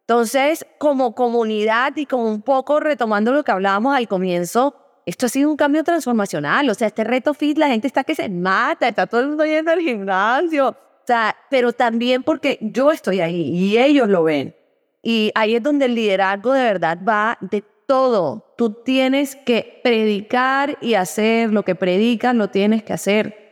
Entonces, 0.00 0.66
como 0.78 1.14
comunidad 1.14 1.96
y 1.96 2.06
como 2.06 2.24
un 2.24 2.42
poco 2.42 2.80
retomando 2.80 3.32
lo 3.32 3.44
que 3.44 3.52
hablábamos 3.52 3.96
al 3.96 4.08
comienzo, 4.08 4.74
esto 5.06 5.26
ha 5.26 5.28
sido 5.28 5.50
un 5.50 5.56
cambio 5.56 5.84
transformacional. 5.84 6.68
O 6.68 6.74
sea, 6.74 6.88
este 6.88 7.04
reto 7.04 7.34
fit, 7.34 7.56
la 7.56 7.68
gente 7.68 7.86
está 7.86 8.04
que 8.04 8.14
se 8.14 8.28
mata, 8.28 8.88
está 8.88 9.06
todo 9.06 9.20
el 9.20 9.28
mundo 9.28 9.46
yendo 9.46 9.70
al 9.70 9.80
gimnasio. 9.80 10.68
O 10.70 11.06
sea, 11.06 11.36
pero 11.50 11.72
también 11.72 12.22
porque 12.22 12.58
yo 12.60 12.90
estoy 12.90 13.20
ahí 13.20 13.50
y 13.50 13.78
ellos 13.78 14.08
lo 14.08 14.24
ven. 14.24 14.54
Y 15.02 15.30
ahí 15.34 15.54
es 15.54 15.62
donde 15.62 15.84
el 15.84 15.94
liderazgo 15.94 16.52
de 16.52 16.62
verdad 16.62 16.98
va 17.06 17.36
de 17.40 17.62
todo. 17.86 18.54
Tú 18.56 18.70
tienes 18.70 19.36
que 19.36 19.80
predicar 19.82 20.78
y 20.80 20.94
hacer 20.94 21.52
lo 21.52 21.64
que 21.64 21.74
predicas, 21.74 22.34
lo 22.34 22.48
tienes 22.48 22.82
que 22.82 22.92
hacer. 22.92 23.44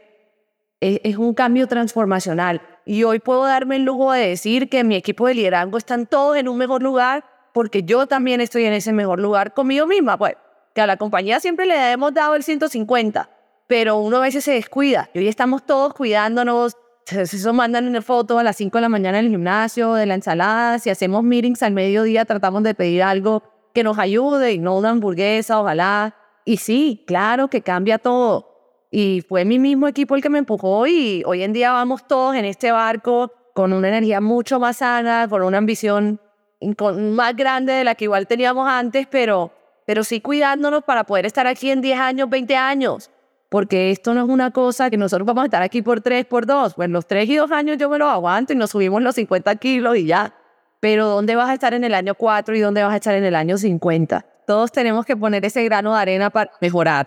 Es, 0.80 1.16
un 1.16 1.34
cambio 1.34 1.68
transformacional. 1.68 2.60
Y 2.84 3.04
hoy 3.04 3.20
puedo 3.20 3.44
darme 3.44 3.76
el 3.76 3.84
lujo 3.84 4.12
de 4.12 4.28
decir 4.28 4.68
que 4.68 4.82
mi 4.82 4.96
equipo 4.96 5.28
de 5.28 5.34
liderazgo 5.34 5.78
están 5.78 6.06
todos 6.06 6.36
en 6.36 6.48
un 6.48 6.58
mejor 6.58 6.82
lugar 6.82 7.24
porque 7.52 7.84
yo 7.84 8.06
también 8.06 8.40
estoy 8.40 8.64
en 8.64 8.72
ese 8.72 8.92
mejor 8.92 9.20
lugar 9.20 9.54
conmigo 9.54 9.86
misma. 9.86 10.18
Pues 10.18 10.34
que 10.74 10.80
a 10.80 10.86
la 10.86 10.96
compañía 10.96 11.38
siempre 11.38 11.66
le 11.66 11.92
hemos 11.92 12.14
dado 12.14 12.34
el 12.34 12.42
150, 12.42 13.28
pero 13.66 13.98
uno 13.98 14.16
a 14.16 14.20
veces 14.20 14.44
se 14.44 14.52
descuida. 14.52 15.10
Y 15.14 15.20
hoy 15.20 15.28
estamos 15.28 15.64
todos 15.64 15.94
cuidándonos. 15.94 16.76
Eso 17.06 17.52
mandan 17.52 17.86
una 17.86 18.00
foto 18.00 18.38
a 18.38 18.42
las 18.42 18.56
5 18.56 18.78
de 18.78 18.82
la 18.82 18.88
mañana 18.88 19.18
en 19.18 19.26
el 19.26 19.30
gimnasio, 19.30 19.94
de 19.94 20.06
la 20.06 20.14
ensalada. 20.14 20.78
Si 20.78 20.88
hacemos 20.88 21.22
meetings 21.22 21.62
al 21.62 21.72
mediodía, 21.72 22.24
tratamos 22.24 22.62
de 22.62 22.74
pedir 22.74 23.02
algo 23.02 23.42
que 23.72 23.82
nos 23.82 23.98
ayude 23.98 24.52
y 24.52 24.58
no 24.58 24.76
una 24.76 24.90
hamburguesa, 24.90 25.60
ojalá. 25.60 26.14
Y 26.44 26.56
sí, 26.58 27.04
claro 27.06 27.48
que 27.48 27.62
cambia 27.62 27.98
todo. 27.98 28.52
Y 28.90 29.22
fue 29.26 29.44
mi 29.44 29.58
mismo 29.58 29.88
equipo 29.88 30.14
el 30.14 30.22
que 30.22 30.28
me 30.28 30.38
empujó 30.38 30.86
y 30.86 31.22
hoy 31.24 31.42
en 31.42 31.52
día 31.52 31.72
vamos 31.72 32.06
todos 32.06 32.36
en 32.36 32.44
este 32.44 32.72
barco 32.72 33.32
con 33.54 33.72
una 33.72 33.88
energía 33.88 34.20
mucho 34.20 34.60
más 34.60 34.78
sana, 34.78 35.28
con 35.28 35.42
una 35.42 35.58
ambición 35.58 36.20
más 36.60 37.36
grande 37.36 37.72
de 37.72 37.84
la 37.84 37.94
que 37.94 38.04
igual 38.04 38.26
teníamos 38.26 38.68
antes, 38.68 39.06
pero, 39.10 39.52
pero 39.86 40.04
sí 40.04 40.20
cuidándonos 40.20 40.84
para 40.84 41.04
poder 41.04 41.26
estar 41.26 41.46
aquí 41.46 41.70
en 41.70 41.80
10 41.80 41.98
años, 41.98 42.30
20 42.30 42.56
años. 42.56 43.10
Porque 43.48 43.90
esto 43.90 44.14
no 44.14 44.24
es 44.24 44.28
una 44.30 44.50
cosa 44.50 44.88
que 44.88 44.96
nosotros 44.96 45.26
vamos 45.26 45.42
a 45.42 45.44
estar 45.46 45.62
aquí 45.62 45.82
por 45.82 46.00
3, 46.00 46.24
por 46.24 46.46
2. 46.46 46.74
Pues 46.74 46.88
los 46.88 47.06
3 47.06 47.28
y 47.28 47.36
2 47.36 47.50
años 47.50 47.76
yo 47.78 47.90
me 47.90 47.98
lo 47.98 48.08
aguanto 48.08 48.52
y 48.52 48.56
nos 48.56 48.70
subimos 48.70 49.02
los 49.02 49.14
50 49.14 49.56
kilos 49.56 49.96
y 49.96 50.06
ya 50.06 50.34
pero 50.82 51.06
¿dónde 51.06 51.36
vas 51.36 51.48
a 51.48 51.54
estar 51.54 51.74
en 51.74 51.84
el 51.84 51.94
año 51.94 52.16
4 52.16 52.56
y 52.56 52.60
dónde 52.60 52.82
vas 52.82 52.92
a 52.92 52.96
estar 52.96 53.14
en 53.14 53.22
el 53.22 53.36
año 53.36 53.56
50? 53.56 54.26
Todos 54.48 54.72
tenemos 54.72 55.06
que 55.06 55.16
poner 55.16 55.44
ese 55.44 55.62
grano 55.62 55.94
de 55.94 56.00
arena 56.00 56.28
para 56.28 56.50
mejorar. 56.60 57.06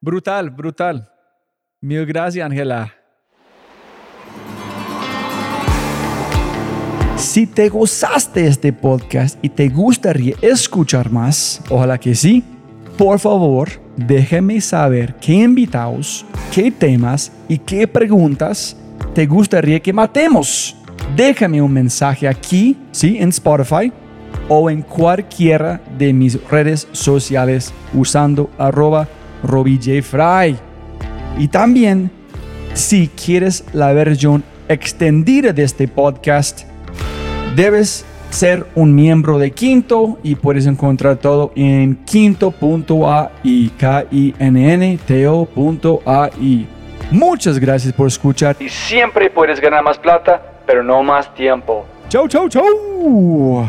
Brutal, 0.00 0.48
brutal. 0.50 1.10
Mil 1.80 2.06
gracias, 2.06 2.46
Ángela. 2.46 2.94
Si 7.16 7.48
te 7.48 7.68
gozaste 7.68 8.46
este 8.46 8.72
podcast 8.72 9.44
y 9.44 9.48
te 9.48 9.68
gustaría 9.68 10.36
escuchar 10.40 11.10
más, 11.10 11.60
ojalá 11.70 11.98
que 11.98 12.14
sí, 12.14 12.44
por 12.96 13.18
favor, 13.18 13.70
déjame 13.96 14.60
saber 14.60 15.16
qué 15.16 15.32
invitados, 15.32 16.24
qué 16.54 16.70
temas 16.70 17.32
y 17.48 17.58
qué 17.58 17.88
preguntas 17.88 18.76
te 19.16 19.26
gustaría 19.26 19.80
que 19.80 19.92
matemos 19.92 20.76
déjame 21.16 21.62
un 21.62 21.72
mensaje 21.72 22.28
aquí, 22.28 22.76
¿sí? 22.92 23.18
En 23.18 23.28
Spotify 23.30 23.92
o 24.48 24.68
en 24.70 24.82
cualquiera 24.82 25.80
de 25.96 26.12
mis 26.12 26.42
redes 26.48 26.88
sociales 26.92 27.72
usando 27.92 28.50
arroba 28.58 29.08
RobbieJFry. 29.42 30.56
Y 31.38 31.48
también, 31.48 32.10
si 32.74 33.08
quieres 33.08 33.64
la 33.72 33.92
versión 33.92 34.44
extendida 34.68 35.52
de 35.52 35.62
este 35.62 35.88
podcast, 35.88 36.62
debes 37.54 38.04
ser 38.30 38.66
un 38.74 38.94
miembro 38.94 39.38
de 39.38 39.52
Quinto 39.52 40.18
y 40.22 40.34
puedes 40.34 40.66
encontrar 40.66 41.16
todo 41.16 41.52
en 41.54 41.96
quinto.ai, 42.04 43.70
k 43.78 44.06
i 44.10 44.34
n 44.38 44.74
n 44.74 44.98
t 45.06 45.28
-O 45.28 46.66
Muchas 47.10 47.58
gracias 47.60 47.92
por 47.92 48.08
escuchar 48.08 48.56
y 48.58 48.68
siempre 48.68 49.30
puedes 49.30 49.60
ganar 49.60 49.84
más 49.84 49.98
plata 49.98 50.53
pero 50.66 50.82
no 50.82 51.02
más 51.02 51.32
tiempo. 51.34 51.86
¡Chau, 52.08 52.28
chau, 52.28 52.48
chau! 52.48 53.66